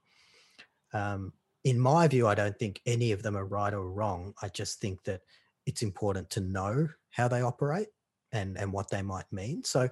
[0.93, 1.33] Um,
[1.65, 4.35] in my view, I don't think any of them are right or wrong.
[4.43, 5.21] I just think that
[5.67, 7.89] it's important to know how they operate
[8.33, 9.63] and and what they might mean.
[9.63, 9.89] So,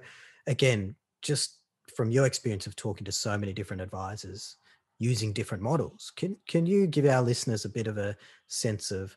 [0.47, 1.59] again, just
[1.95, 4.57] from your experience of talking to so many different advisors
[4.99, 8.15] using different models, can can you give our listeners a bit of a
[8.47, 9.15] sense of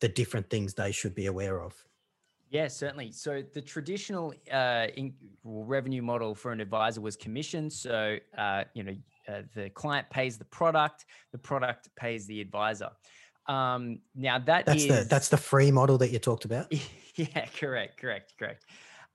[0.00, 1.74] the different things they should be aware of?
[2.52, 3.12] Yeah, certainly.
[3.12, 7.70] So the traditional uh, in, revenue model for an advisor was commission.
[7.70, 8.94] So uh, you know
[9.26, 12.90] uh, the client pays the product, the product pays the advisor.
[13.48, 16.70] Um, now that that's is, the that's the free model that you talked about.
[17.16, 18.66] yeah, correct, correct, correct.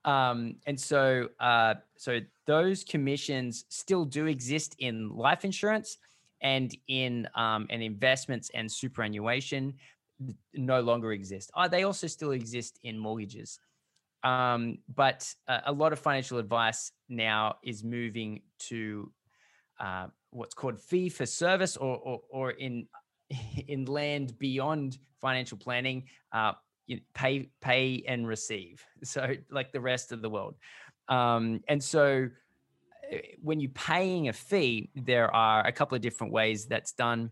[0.04, 5.98] Um, and so, uh, so those commissions still do exist in life insurance
[6.40, 9.74] and in um, and investments and superannuation
[10.54, 11.50] no longer exist.
[11.54, 13.58] Uh, they also still exist in mortgages.
[14.24, 19.12] Um, but uh, a lot of financial advice now is moving to
[19.78, 22.88] uh, what's called fee for service, or, or, or in
[23.68, 26.52] in land beyond financial planning, uh,
[27.14, 28.84] pay pay and receive.
[29.04, 30.56] So like the rest of the world,
[31.08, 32.28] um, and so
[33.10, 37.30] eh, when you're paying a fee, there are a couple of different ways that's done.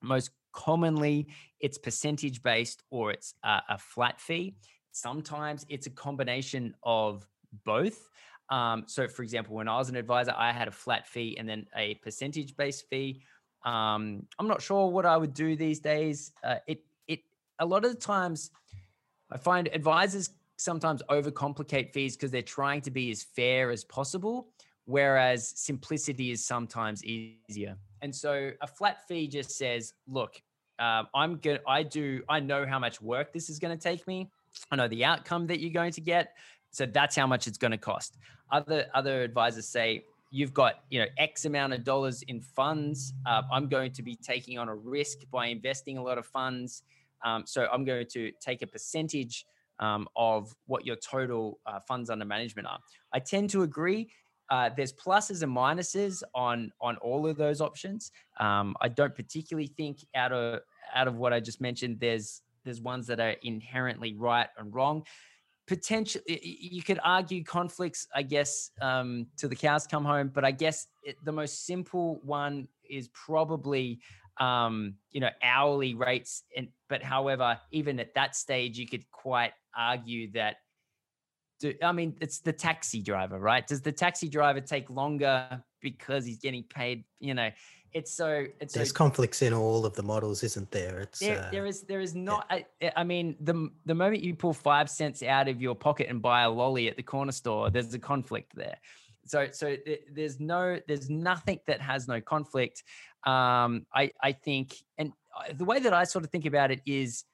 [0.00, 1.26] Most commonly,
[1.60, 4.56] it's percentage based or it's a, a flat fee.
[4.92, 7.26] Sometimes it's a combination of
[7.64, 8.08] both.
[8.48, 11.48] Um, so, for example, when I was an advisor, I had a flat fee and
[11.48, 13.22] then a percentage based fee.
[13.64, 16.32] Um, I'm not sure what I would do these days.
[16.42, 17.20] Uh, it it
[17.58, 18.50] a lot of the times
[19.30, 24.48] I find advisors sometimes overcomplicate fees because they're trying to be as fair as possible,
[24.86, 27.76] whereas simplicity is sometimes easier.
[28.02, 30.40] And so a flat fee just says, look,
[30.78, 31.60] uh, I'm good.
[31.66, 32.22] I do.
[32.28, 34.30] I know how much work this is going to take me.
[34.70, 36.34] I know the outcome that you're going to get.
[36.70, 38.18] So that's how much it's going to cost.
[38.50, 43.14] Other other advisors say you've got you know X amount of dollars in funds.
[43.24, 46.82] Uh, I'm going to be taking on a risk by investing a lot of funds.
[47.24, 49.46] Um, so I'm going to take a percentage
[49.78, 52.78] um, of what your total uh, funds under management are.
[53.12, 54.08] I tend to agree.
[54.50, 58.10] Uh, there's pluses and minuses on on all of those options.
[58.38, 60.60] Um, I don't particularly think out of
[60.94, 65.04] out of what I just mentioned, there's there's ones that are inherently right and wrong.
[65.66, 70.30] Potentially, you could argue conflicts, I guess, um, to the cows come home.
[70.32, 74.00] But I guess it, the most simple one is probably
[74.38, 76.42] um, you know, hourly rates.
[76.56, 80.56] And but however, even at that stage, you could quite argue that.
[81.60, 83.66] Do, I mean, it's the taxi driver, right?
[83.66, 87.04] Does the taxi driver take longer because he's getting paid?
[87.20, 87.50] You know,
[87.92, 91.00] it's so it's there's so, conflicts in all of the models, isn't there?
[91.00, 92.46] It's there, uh, there is there is not.
[92.80, 92.90] Yeah.
[92.96, 96.20] I, I mean, the the moment you pull five cents out of your pocket and
[96.20, 98.76] buy a lolly at the corner store, there's a conflict there
[99.26, 99.74] so so
[100.12, 102.82] there's no there's nothing that has no conflict
[103.24, 106.82] um, I, I think, and uh, the way that I sort of think about it
[106.84, 107.24] is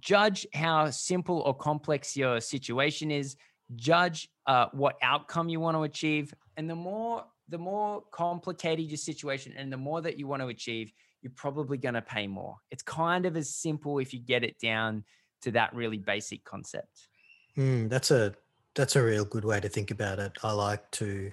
[0.00, 3.36] judge how simple or complex your situation is,
[3.74, 6.34] judge uh, what outcome you want to achieve.
[6.56, 10.48] And the more, the more complicated your situation and the more that you want to
[10.48, 12.56] achieve, you're probably going to pay more.
[12.70, 15.04] It's kind of as simple if you get it down
[15.42, 17.08] to that really basic concept.
[17.56, 18.34] Mm, that's a
[18.74, 20.32] that's a real good way to think about it.
[20.42, 21.32] I like to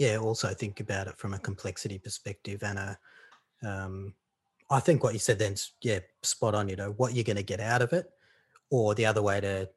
[0.00, 2.98] yeah, also think about it from a complexity perspective and a,
[3.62, 4.14] um,
[4.70, 6.68] I think what you said then's yeah, spot on.
[6.68, 8.06] You know what you're going to get out of it,
[8.70, 9.68] or the other way to,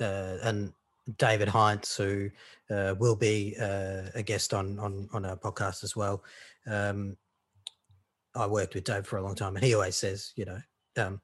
[0.00, 0.72] uh, and
[1.18, 2.30] David Heinz, who
[2.70, 6.24] uh, will be uh, a guest on on on our podcast as well.
[6.66, 7.16] Um,
[8.34, 10.58] I worked with Dave for a long time, and he always says, you know,
[10.96, 11.20] um,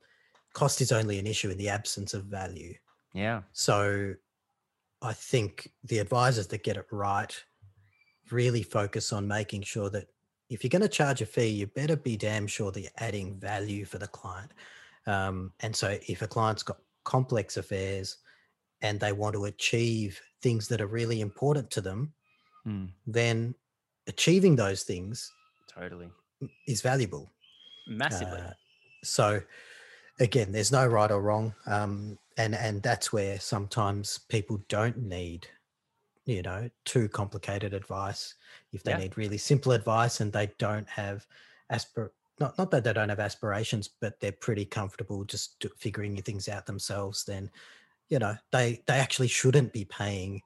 [0.53, 2.75] cost is only an issue in the absence of value.
[3.15, 3.43] Yeah.
[3.53, 4.15] So,
[5.01, 7.35] I think the advisors that get it right
[8.31, 10.09] really focus on making sure that
[10.49, 13.39] if you're going to charge a fee, you better be damn sure that you're adding
[13.39, 14.53] value for the client.
[15.07, 18.19] Um, and so if a client's got complex affairs
[18.83, 22.13] and they want to achieve things that are really important to them,
[22.67, 22.89] mm.
[23.07, 23.55] then
[24.07, 25.33] achieving those things
[25.69, 26.09] totally
[26.67, 27.31] is valuable
[27.89, 28.41] massively.
[28.41, 28.53] Uh,
[29.03, 29.41] so
[30.21, 35.49] again, there's no right or wrong, um, and and that's where sometimes people don't need
[36.27, 38.35] you know too complicated advice
[38.73, 38.99] if they yeah.
[38.99, 41.27] need really simple advice and they don't have
[41.73, 46.49] aspir not not that they don't have aspirations but they're pretty comfortable just figuring things
[46.49, 47.51] out themselves then
[48.09, 50.43] you know they they actually shouldn't be paying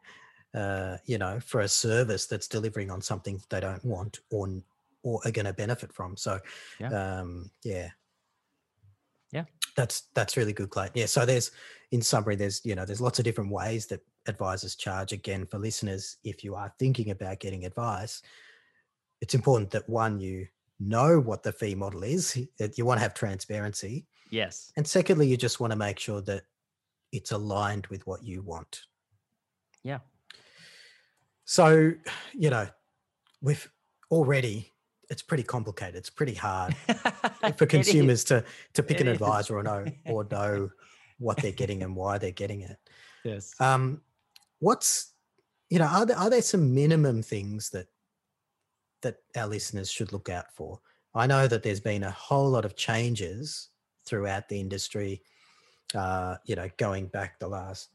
[0.54, 4.48] uh you know for a service that's delivering on something they don't want or
[5.02, 6.38] or are going to benefit from so
[6.78, 7.20] yeah.
[7.20, 7.88] um yeah
[9.32, 9.44] yeah.
[9.76, 10.88] That's that's really good Clay.
[10.94, 11.50] yeah so there's
[11.92, 15.58] in summary there's you know there's lots of different ways that advisors charge again for
[15.58, 18.22] listeners if you are thinking about getting advice.
[19.20, 23.02] It's important that one you know what the fee model is that you want to
[23.02, 24.06] have transparency.
[24.30, 24.72] Yes.
[24.76, 26.42] And secondly you just want to make sure that
[27.12, 28.82] it's aligned with what you want.
[29.82, 29.98] Yeah.
[31.44, 31.92] So
[32.32, 32.68] you know
[33.42, 33.70] we've
[34.10, 34.72] already
[35.10, 35.96] it's pretty complicated.
[35.96, 36.74] It's pretty hard
[37.56, 38.44] for consumers to
[38.74, 40.70] to pick it an advisor or know or know
[41.18, 42.78] what they're getting and why they're getting it.
[43.24, 43.52] Yes.
[43.60, 44.00] Um
[44.60, 45.12] what's
[45.68, 47.88] you know are there are there some minimum things that
[49.02, 50.80] that our listeners should look out for?
[51.14, 53.70] I know that there's been a whole lot of changes
[54.06, 55.22] throughout the industry.
[55.92, 57.88] Uh, you know, going back the last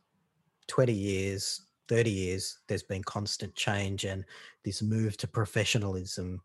[0.68, 4.26] 20 years, 30 years, there's been constant change and
[4.66, 6.42] this move to professionalism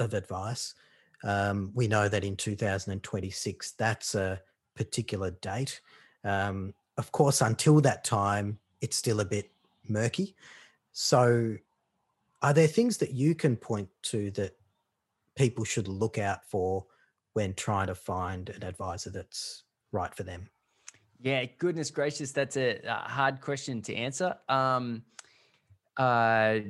[0.00, 0.74] of advice.
[1.22, 4.40] Um, we know that in 2026, that's a
[4.74, 5.80] particular date.
[6.24, 9.50] Um, of course, until that time, it's still a bit
[9.88, 10.34] murky.
[10.92, 11.56] So,
[12.42, 14.56] are there things that you can point to that
[15.36, 16.86] people should look out for
[17.34, 20.48] when trying to find an advisor that's right for them?
[21.20, 24.36] Yeah, goodness gracious, that's a, a hard question to answer.
[24.48, 25.02] Um,
[25.96, 26.60] uh,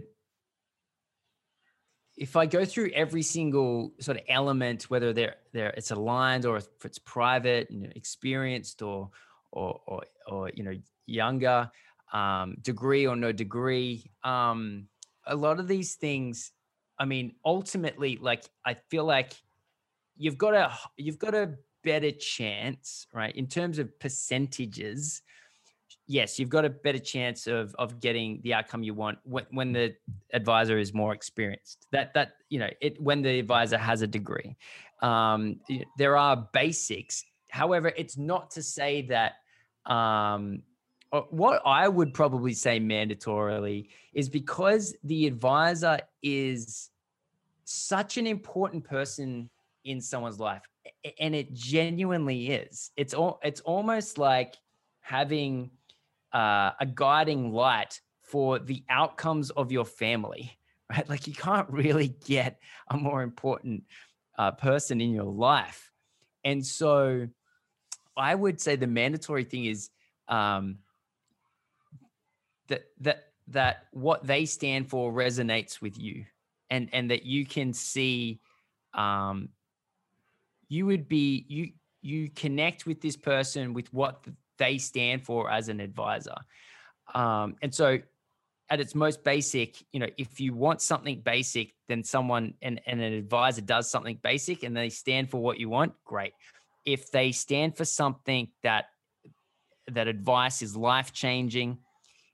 [2.20, 6.58] if I go through every single sort of element, whether they're, they're it's aligned or
[6.58, 9.10] if it's private, you know, experienced or
[9.50, 10.74] or or, or you know
[11.06, 11.70] younger,
[12.12, 14.86] um, degree or no degree, um,
[15.26, 16.52] a lot of these things.
[16.98, 19.32] I mean, ultimately, like I feel like
[20.18, 25.22] you've got a you've got a better chance, right, in terms of percentages.
[26.10, 29.72] Yes, you've got a better chance of of getting the outcome you want when, when
[29.72, 29.94] the
[30.32, 31.86] advisor is more experienced.
[31.92, 34.56] That that you know it when the advisor has a degree.
[35.02, 35.60] Um,
[35.96, 37.24] there are basics.
[37.48, 39.34] However, it's not to say that
[39.86, 40.64] um,
[41.30, 46.90] what I would probably say mandatorily is because the advisor is
[47.66, 49.48] such an important person
[49.84, 50.62] in someone's life
[51.20, 54.56] and it genuinely is it's all it's almost like
[55.00, 55.70] having
[56.32, 60.56] uh, a guiding light for the outcomes of your family
[60.90, 61.08] right?
[61.08, 62.58] Like you can't really get
[62.88, 63.84] a more important
[64.36, 65.92] uh, person in your life.
[66.44, 67.28] And so
[68.16, 69.90] i would say the mandatory thing is
[70.28, 70.78] um,
[72.68, 76.24] that that that what they stand for resonates with you
[76.68, 78.40] and and that you can see
[78.94, 79.48] um,
[80.68, 81.72] you would be you
[82.02, 84.24] you connect with this person with what
[84.60, 86.36] they stand for as an advisor.
[87.12, 87.98] Um, and so
[88.70, 93.00] at its most basic you know if you want something basic then someone and, and
[93.00, 96.32] an advisor does something basic and they stand for what you want great.
[96.84, 98.86] If they stand for something that
[99.88, 101.78] that advice is life changing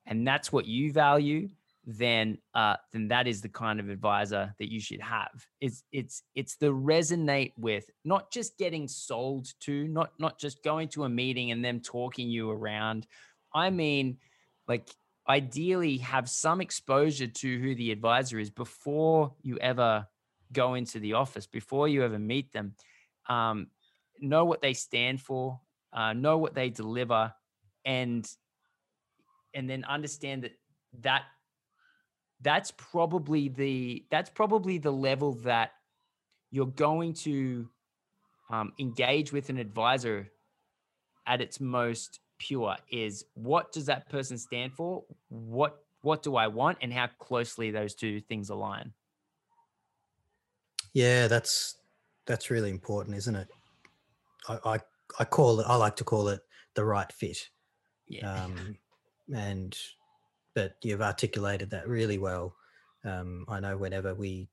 [0.04, 1.48] and that's what you value
[1.86, 5.30] then uh, then that is the kind of advisor that you should have.
[5.60, 10.88] It's it's it's the resonate with, not just getting sold to, not not just going
[10.90, 13.06] to a meeting and them talking you around.
[13.54, 14.18] I mean,
[14.66, 14.90] like
[15.28, 20.06] ideally have some exposure to who the advisor is before you ever
[20.52, 22.74] go into the office, before you ever meet them.
[23.28, 23.68] Um,
[24.20, 25.60] know what they stand for,
[25.92, 27.32] uh, know what they deliver,
[27.84, 28.28] and
[29.54, 30.52] and then understand that
[31.02, 31.22] that
[32.42, 35.72] that's probably the that's probably the level that
[36.50, 37.68] you're going to
[38.50, 40.30] um, engage with an advisor
[41.26, 45.04] at its most pure is what does that person stand for?
[45.28, 46.78] What what do i want?
[46.82, 48.92] And how closely those two things align.
[50.92, 51.76] Yeah that's
[52.26, 53.48] that's really important isn't it?
[54.48, 54.78] I i,
[55.18, 56.40] I call it i like to call it
[56.74, 57.48] the right fit.
[58.08, 58.44] Yeah.
[58.44, 58.76] Um
[59.34, 59.76] and
[60.56, 62.56] but you've articulated that really well.
[63.04, 64.48] Um, I know whenever we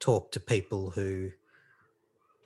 [0.00, 1.30] talk to people who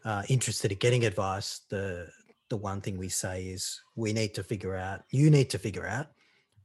[0.04, 2.08] are interested in getting advice, the
[2.48, 5.86] the one thing we say is we need to figure out, you need to figure
[5.86, 6.08] out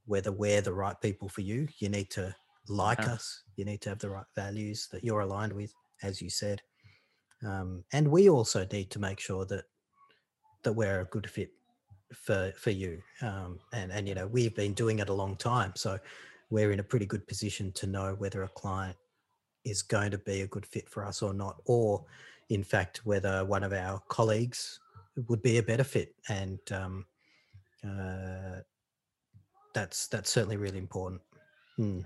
[0.06, 1.68] whether we're the right people for you.
[1.80, 2.36] You need to
[2.68, 3.14] like yeah.
[3.14, 3.44] us.
[3.56, 5.74] You need to have the right values that you're aligned with,
[6.04, 6.62] as you said.
[7.44, 9.66] Um, and we also need to make sure that
[10.64, 11.52] that we're a good fit
[12.14, 13.02] for for you.
[13.22, 16.00] Um, and and you know we've been doing it a long time, so
[16.52, 18.98] we're in a pretty good position to know whether a client
[19.64, 22.06] is going to be a good fit for us or not, or
[22.50, 24.80] in fact, whether one of our colleagues
[25.28, 26.14] would be a better fit.
[26.30, 27.06] And um,
[27.84, 28.60] uh,
[29.74, 31.22] that's that's certainly really important.
[31.78, 32.02] Hmm.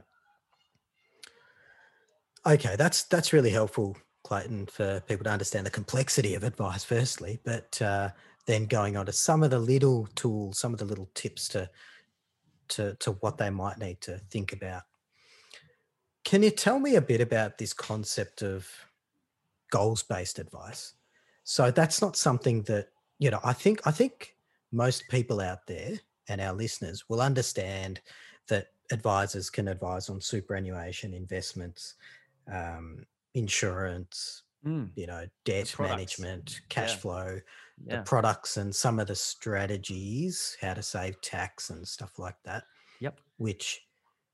[2.46, 6.84] Okay, that's that's really helpful, Clayton, for people to understand the complexity of advice.
[6.84, 8.10] Firstly, but uh,
[8.46, 11.68] then going on to some of the little tools, some of the little tips to
[12.70, 14.84] to, to what they might need to think about.
[16.24, 18.68] Can you tell me a bit about this concept of
[19.72, 20.94] goals based advice?
[21.44, 22.90] So that's not something that,
[23.20, 24.36] you know, I think I think
[24.72, 28.02] most people out there and our listeners will understand
[28.48, 31.96] that advisors can advise on superannuation investments,
[32.52, 33.06] um,
[33.36, 34.90] insurance, mm.
[34.96, 36.98] you know, debt management, cash yeah.
[36.98, 37.40] flow,
[37.86, 37.98] yeah.
[37.98, 42.64] the products and some of the strategies, how to save tax and stuff like that.
[43.00, 43.20] Yep.
[43.38, 43.82] Which,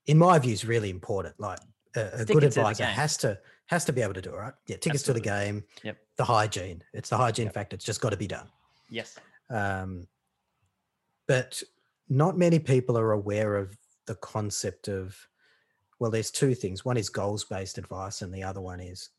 [0.06, 1.40] in my view, is really important.
[1.40, 1.60] Like
[1.96, 4.54] a, a good advisor has to has to be able to do it, right?
[4.68, 5.22] Yeah, tickets Absolutely.
[5.22, 5.64] to the game.
[5.84, 5.98] Yep.
[6.18, 6.84] The hygiene.
[6.94, 7.54] It's the hygiene yep.
[7.54, 7.76] factor.
[7.76, 8.48] It's just got to be done.
[8.90, 9.18] Yes.
[9.50, 10.08] Um,
[11.28, 11.64] but
[12.10, 15.16] not many people are aware of the concept of,
[16.00, 16.84] well, there's two things.
[16.84, 19.10] One is goals based advice, and the other one is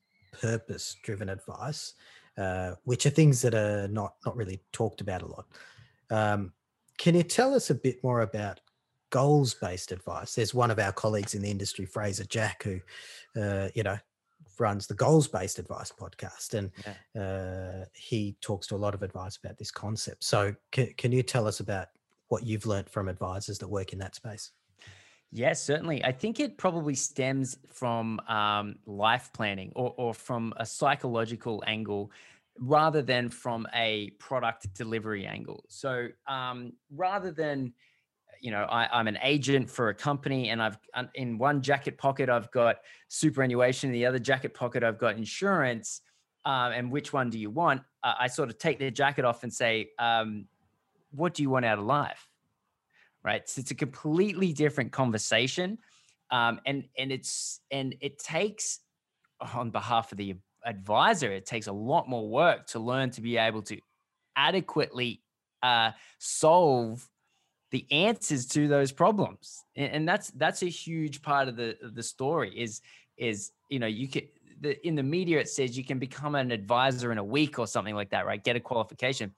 [0.40, 1.94] purpose driven advice,
[2.36, 5.46] uh, which are things that are not, not really talked about a lot.
[6.10, 6.52] Um,
[6.98, 8.60] can you tell us a bit more about
[9.10, 10.34] goals based advice?
[10.34, 12.80] There's one of our colleagues in the industry, Fraser Jack, who,
[13.40, 13.98] uh, you know,
[14.58, 16.70] runs the goals based advice podcast and
[17.14, 17.22] yeah.
[17.22, 21.22] uh, he talks to a lot of advice about this concept so can, can you
[21.22, 21.88] tell us about
[22.28, 24.52] what you've learned from advisors that work in that space
[25.34, 26.04] Yes, certainly.
[26.04, 32.12] I think it probably stems from um, life planning or, or from a psychological angle
[32.58, 35.64] rather than from a product delivery angle.
[35.68, 37.72] So um, rather than
[38.42, 40.76] you know, I, am an agent for a company, and I've
[41.14, 46.00] in one jacket pocket I've got superannuation, in the other jacket pocket I've got insurance.
[46.44, 47.82] Um, and which one do you want?
[48.02, 50.46] Uh, I sort of take the jacket off and say, um,
[51.12, 52.31] "What do you want out of life?"
[53.24, 53.48] Right.
[53.48, 55.78] So it's a completely different conversation,
[56.30, 58.80] um, and and it's and it takes
[59.54, 63.36] on behalf of the advisor, it takes a lot more work to learn to be
[63.36, 63.78] able to
[64.36, 65.22] adequately
[65.62, 67.08] uh, solve
[67.70, 69.64] the answers to those problems.
[69.76, 72.80] And, and that's that's a huge part of the the story is
[73.16, 74.22] is you know you can
[74.60, 77.66] the, in the media it says you can become an advisor in a week or
[77.66, 78.42] something like that right?
[78.42, 79.34] Get a qualification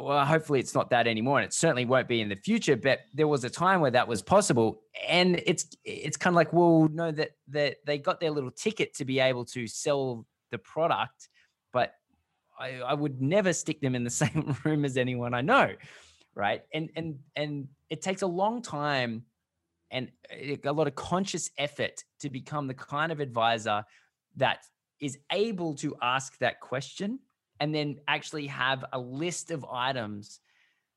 [0.00, 3.00] well hopefully it's not that anymore and it certainly won't be in the future but
[3.14, 6.88] there was a time where that was possible and it's it's kind of like well
[6.92, 11.28] no that that they got their little ticket to be able to sell the product
[11.72, 11.94] but
[12.58, 15.74] I, I would never stick them in the same room as anyone i know
[16.34, 16.62] right?
[16.72, 19.24] And and and it takes a long time
[19.90, 23.84] and a lot of conscious effort to become the kind of advisor
[24.36, 24.64] that
[25.00, 27.18] is able to ask that question
[27.60, 30.40] and then actually have a list of items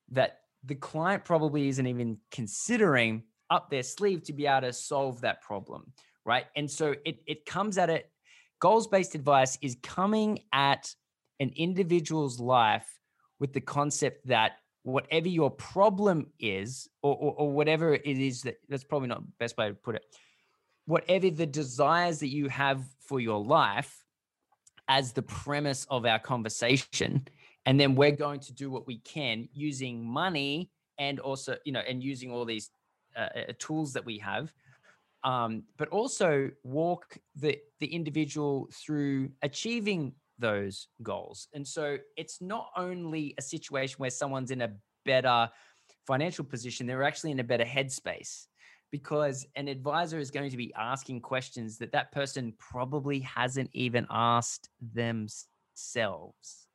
[0.09, 5.21] that the client probably isn't even considering up their sleeve to be able to solve
[5.21, 5.91] that problem
[6.25, 6.45] right?
[6.55, 8.09] And so it it comes at it
[8.59, 10.93] goals based advice is coming at
[11.39, 12.87] an individual's life
[13.39, 14.53] with the concept that
[14.83, 19.57] whatever your problem is, or, or, or whatever it is that that's probably not best
[19.57, 20.03] way to put it,
[20.85, 24.02] whatever the desires that you have for your life
[24.93, 27.27] as the premise of our conversation.
[27.65, 30.69] And then we're going to do what we can using money
[30.99, 32.69] and also, you know, and using all these
[33.15, 34.53] uh, uh tools that we have.
[35.23, 41.47] Um, but also walk the the individual through achieving those goals.
[41.53, 44.73] And so it's not only a situation where someone's in a
[45.05, 45.49] better
[46.05, 48.47] financial position, they're actually in a better headspace
[48.93, 54.05] because an advisor is going to be asking questions that that person probably hasn't even
[54.11, 56.67] asked themselves,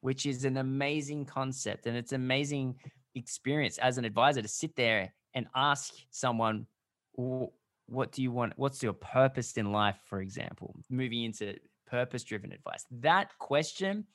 [0.00, 1.86] which is an amazing concept.
[1.86, 2.74] And it's an amazing
[3.14, 6.66] experience as an advisor to sit there and ask someone,
[7.12, 8.54] what do you want?
[8.56, 10.74] What's your purpose in life, for example?
[10.90, 11.54] Moving into
[11.86, 12.84] purpose driven advice?
[12.90, 14.06] That question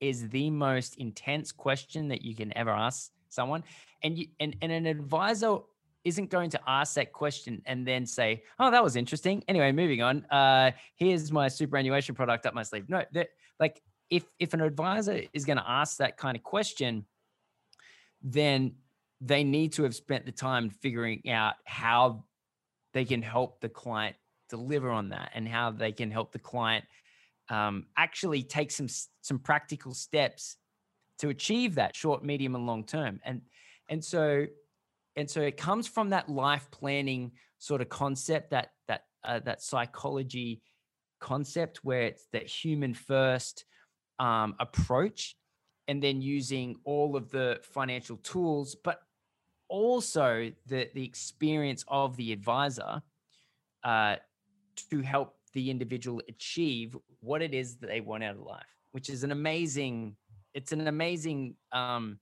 [0.00, 3.64] is the most intense question that you can ever ask someone.
[4.02, 5.60] And you, and, and an advisor
[6.08, 10.02] isn't going to ask that question and then say, "Oh, that was interesting." Anyway, moving
[10.02, 10.24] on.
[10.26, 12.88] Uh, here's my superannuation product up my sleeve.
[12.88, 13.28] No, that
[13.60, 13.80] like
[14.10, 17.04] if if an advisor is going to ask that kind of question,
[18.22, 18.74] then
[19.20, 22.24] they need to have spent the time figuring out how
[22.94, 24.16] they can help the client
[24.48, 26.84] deliver on that and how they can help the client
[27.50, 28.88] um, actually take some
[29.20, 30.56] some practical steps
[31.18, 33.20] to achieve that short, medium, and long term.
[33.24, 33.42] And
[33.88, 34.46] and so
[35.18, 39.60] and so it comes from that life planning sort of concept that that uh, that
[39.60, 40.62] psychology
[41.20, 43.64] concept where it's that human first
[44.18, 45.36] um, approach
[45.88, 49.00] and then using all of the financial tools but
[49.68, 53.02] also the the experience of the advisor
[53.84, 54.16] uh,
[54.90, 59.08] to help the individual achieve what it is that they want out of life, which
[59.08, 60.16] is an amazing,
[60.54, 62.18] it's an amazing um,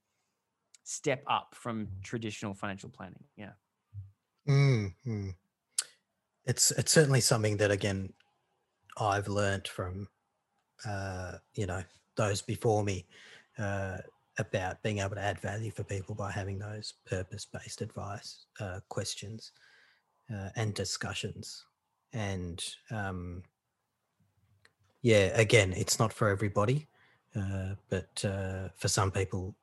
[0.86, 3.24] step up from traditional financial planning.
[3.36, 3.52] Yeah.
[4.48, 5.30] Mm-hmm.
[6.44, 8.12] It's it's certainly something that again
[8.98, 10.08] I've learned from
[10.86, 11.82] uh, you know
[12.16, 13.06] those before me
[13.58, 13.98] uh,
[14.38, 18.80] about being able to add value for people by having those purpose based advice uh,
[18.88, 19.52] questions
[20.32, 21.64] uh, and discussions
[22.12, 23.42] and um,
[25.02, 26.88] yeah, again, it's not for everybody,
[27.34, 29.54] uh, but uh, for some people,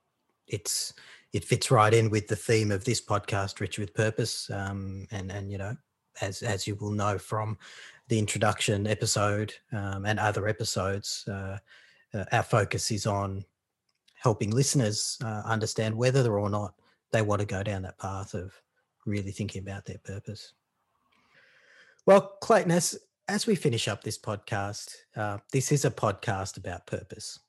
[0.47, 0.93] it's
[1.31, 5.31] it fits right in with the theme of this podcast, Rich with Purpose, um, and
[5.31, 5.75] and you know,
[6.21, 7.57] as as you will know from
[8.07, 11.57] the introduction episode um, and other episodes, uh,
[12.13, 13.45] uh our focus is on
[14.23, 16.73] helping listeners uh, understand whether or not
[17.11, 18.53] they want to go down that path of
[19.05, 20.53] really thinking about their purpose.
[22.05, 26.87] Well, Clayton, as, as we finish up this podcast, uh, this is a podcast about
[26.87, 27.39] purpose.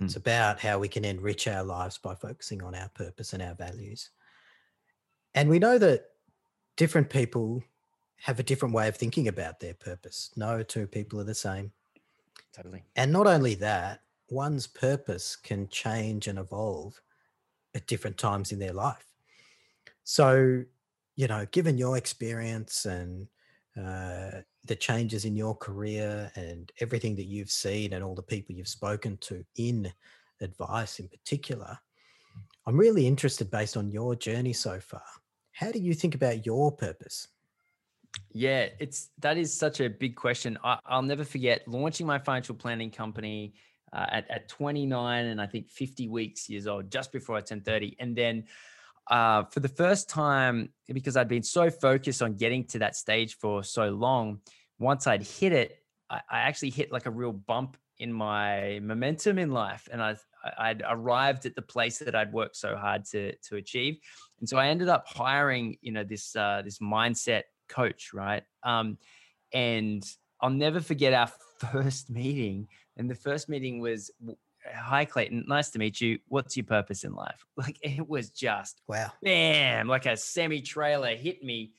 [0.00, 0.18] It's mm.
[0.18, 4.10] about how we can enrich our lives by focusing on our purpose and our values.
[5.34, 6.04] And we know that
[6.76, 7.62] different people
[8.16, 10.30] have a different way of thinking about their purpose.
[10.36, 11.72] No two people are the same.
[12.54, 12.82] Totally.
[12.96, 17.00] And not only that, one's purpose can change and evolve
[17.74, 19.06] at different times in their life.
[20.04, 20.64] So,
[21.16, 23.28] you know, given your experience and
[23.76, 28.54] uh, the changes in your career and everything that you've seen and all the people
[28.54, 29.92] you've spoken to in
[30.40, 31.78] advice in particular,
[32.66, 35.02] I'm really interested based on your journey so far.
[35.52, 37.28] How do you think about your purpose?
[38.32, 40.58] Yeah, it's that is such a big question.
[40.64, 43.54] I, will never forget launching my financial planning company
[43.92, 47.64] uh, at, at 29 and I think 50 weeks years old, just before I turned
[47.64, 47.96] 30.
[47.98, 48.44] And then
[49.08, 53.36] uh, for the first time, because I'd been so focused on getting to that stage
[53.36, 54.40] for so long,
[54.78, 55.78] once I'd hit it,
[56.10, 59.88] I, I actually hit like a real bump in my momentum in life.
[59.90, 60.16] And I,
[60.58, 63.98] I'd arrived at the place that I'd worked so hard to, to achieve.
[64.40, 68.42] And so I ended up hiring, you know, this, uh, this mindset coach, right?
[68.62, 68.98] Um,
[69.52, 70.04] and
[70.40, 71.30] I'll never forget our
[71.72, 72.68] first meeting.
[72.96, 74.10] And the first meeting was,
[74.74, 76.18] "Hi Clayton, nice to meet you.
[76.28, 81.14] What's your purpose in life?" Like it was just wow, bam, like a semi trailer
[81.16, 81.72] hit me,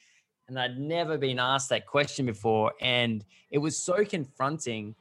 [0.48, 4.96] and I'd never been asked that question before, and it was so confronting.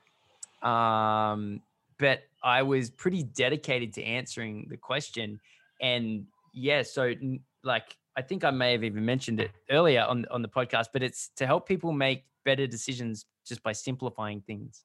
[0.63, 1.63] Um,
[1.99, 5.41] but I was pretty dedicated to answering the question,
[5.81, 7.15] and yeah, so
[7.63, 11.03] like I think I may have even mentioned it earlier on on the podcast, but
[11.03, 14.85] it's to help people make better decisions just by simplifying things.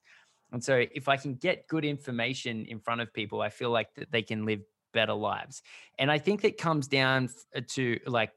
[0.52, 3.94] And so if I can get good information in front of people, I feel like
[3.96, 4.62] that they can live
[4.94, 5.62] better lives.
[5.98, 8.32] And I think that comes down uh, to like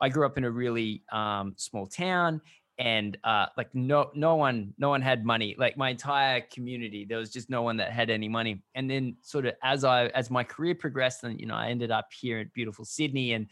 [0.00, 2.40] I grew up in a really um, small town
[2.78, 7.16] and uh, like no no one no one had money like my entire community there
[7.16, 10.30] was just no one that had any money and then sort of as i as
[10.30, 13.46] my career progressed and you know i ended up here in beautiful sydney and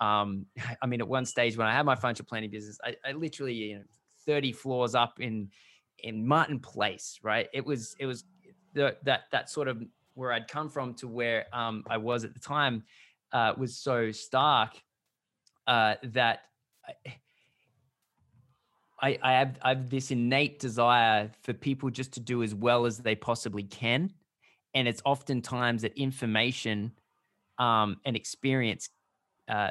[0.00, 0.46] um,
[0.82, 3.54] I mean, at one stage when I had my financial planning business, I, I literally,
[3.54, 3.84] you know,
[4.26, 5.50] 30 floors up in
[5.98, 7.48] in Martin Place, right?
[7.52, 8.24] It was it was
[8.74, 9.82] the, that that sort of
[10.14, 12.84] where I'd come from to where um, I was at the time
[13.32, 14.70] uh, was so stark
[15.66, 16.40] uh, that
[19.00, 22.86] I, I have I have this innate desire for people just to do as well
[22.86, 24.12] as they possibly can,
[24.74, 26.92] and it's oftentimes that information
[27.58, 28.88] um, and experience
[29.48, 29.70] uh,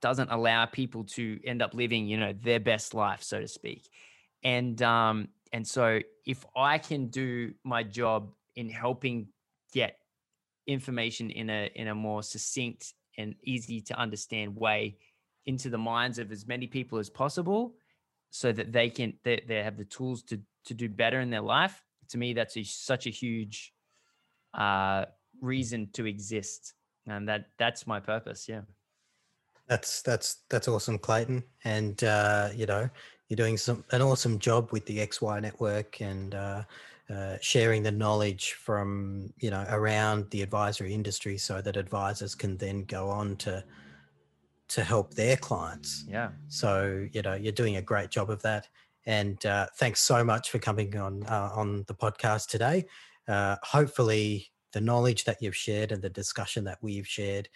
[0.00, 3.88] doesn't allow people to end up living, you know, their best life, so to speak.
[4.42, 9.28] And um, and so if I can do my job in helping
[9.72, 9.98] get
[10.66, 14.96] information in a in a more succinct and easy to understand way
[15.46, 17.74] into the minds of as many people as possible
[18.30, 21.46] so that they can they, they have the tools to to do better in their
[21.56, 23.72] life to me that's a, such a huge
[24.54, 25.04] uh
[25.40, 26.74] reason to exist
[27.06, 28.62] and that that's my purpose yeah
[29.66, 31.42] that's that's that's awesome, Clayton.
[31.64, 32.88] And uh, you know,
[33.28, 36.62] you're doing some an awesome job with the XY network and uh,
[37.10, 42.56] uh, sharing the knowledge from you know around the advisory industry, so that advisors can
[42.56, 43.64] then go on to
[44.68, 46.04] to help their clients.
[46.08, 46.30] Yeah.
[46.48, 48.68] So you know, you're doing a great job of that.
[49.06, 52.86] And uh, thanks so much for coming on uh, on the podcast today.
[53.28, 57.48] Uh, hopefully, the knowledge that you've shared and the discussion that we've shared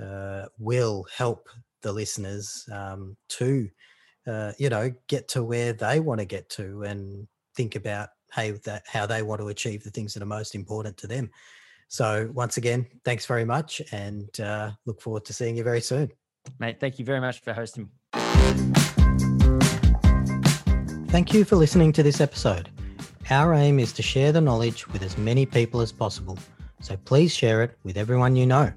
[0.00, 1.48] uh, will help
[1.82, 3.68] the listeners um, to,
[4.26, 8.52] uh, you know, get to where they want to get to and think about hey
[8.52, 11.30] that how they want to achieve the things that are most important to them.
[11.88, 16.10] So once again, thanks very much, and uh, look forward to seeing you very soon,
[16.58, 16.80] mate.
[16.80, 17.90] Thank you very much for hosting.
[21.08, 22.70] Thank you for listening to this episode.
[23.28, 26.38] Our aim is to share the knowledge with as many people as possible,
[26.80, 28.72] so please share it with everyone you know.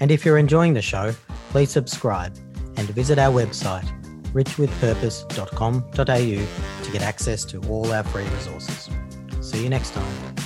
[0.00, 1.14] And if you're enjoying the show,
[1.50, 2.34] please subscribe
[2.76, 3.86] and visit our website,
[4.32, 8.88] richwithpurpose.com.au, to get access to all our free resources.
[9.40, 10.37] See you next time.